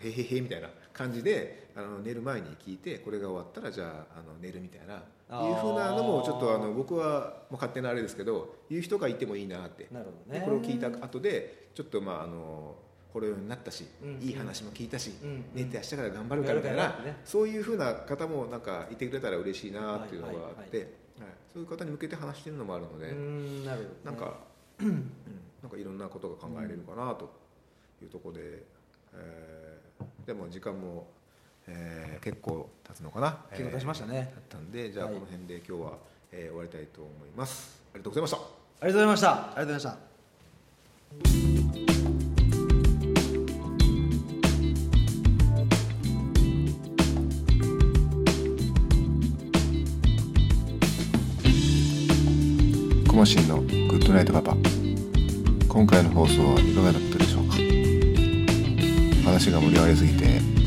[0.00, 10.40] へへへみたいな感じであの寝る前に聞いてこれが終わったらじゃああの寝るみたいないうふうなのもちょっとあの僕はもう勝手なあれですけど言う人がいてもいいなって、なるほどね。
[10.40, 12.76] でこれを聞いた後でちょっとまああの
[13.12, 14.18] ほろ酔いになったし、うん。
[14.22, 15.44] いい話も聞いたし、うん。
[15.54, 16.94] 寝て明日から頑張るかみたいな、
[17.24, 20.92] そういうふうな方もなんかいてくれたら嬉しいなっていうのがあって、はいはい
[21.52, 23.94] そういう方に向けて話してるのもあるので、うんなるほどね。
[24.04, 24.38] なんか、
[24.80, 25.10] うん
[25.62, 27.32] なんかいろんなことが考えれるかなと
[28.00, 28.62] いうところで、
[29.14, 31.06] えーでも時間も、
[31.66, 33.38] えー結構経つのかな？
[33.50, 34.30] 結構経ちましたね。
[34.30, 35.14] えー経ったんでじゃあはい。
[35.14, 35.92] この辺で今日は、
[36.32, 37.80] えー終わりたいと思います。
[37.94, 38.36] ありがとうございました。
[38.36, 39.30] ありがとうございました。
[39.30, 39.96] ありがとうございました。
[53.10, 54.56] コマシンのグッドナイトパパ。
[55.68, 57.37] 今回の放送はいかがだったでしょうか？
[59.38, 60.58] 話が盛り上がりすぎて、えー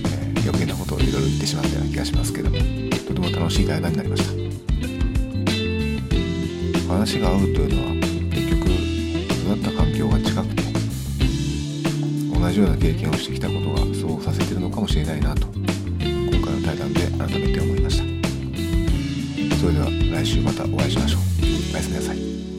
[0.43, 4.31] 余計なことをいろいろ言ってしまったような気がしますけどもとても楽しい対談になりました。
[6.91, 7.93] 話が合うというのは
[8.31, 10.63] 結局育った環境が近くて
[12.33, 15.61] 同じような経験をしてきたことがそうさせてるのかもしれないなと今
[16.41, 18.05] 回の対談で改めて思いました。
[19.57, 19.85] それでは
[20.23, 21.21] 来週またお会いしましょう。
[21.73, 22.50] おやすみなさい。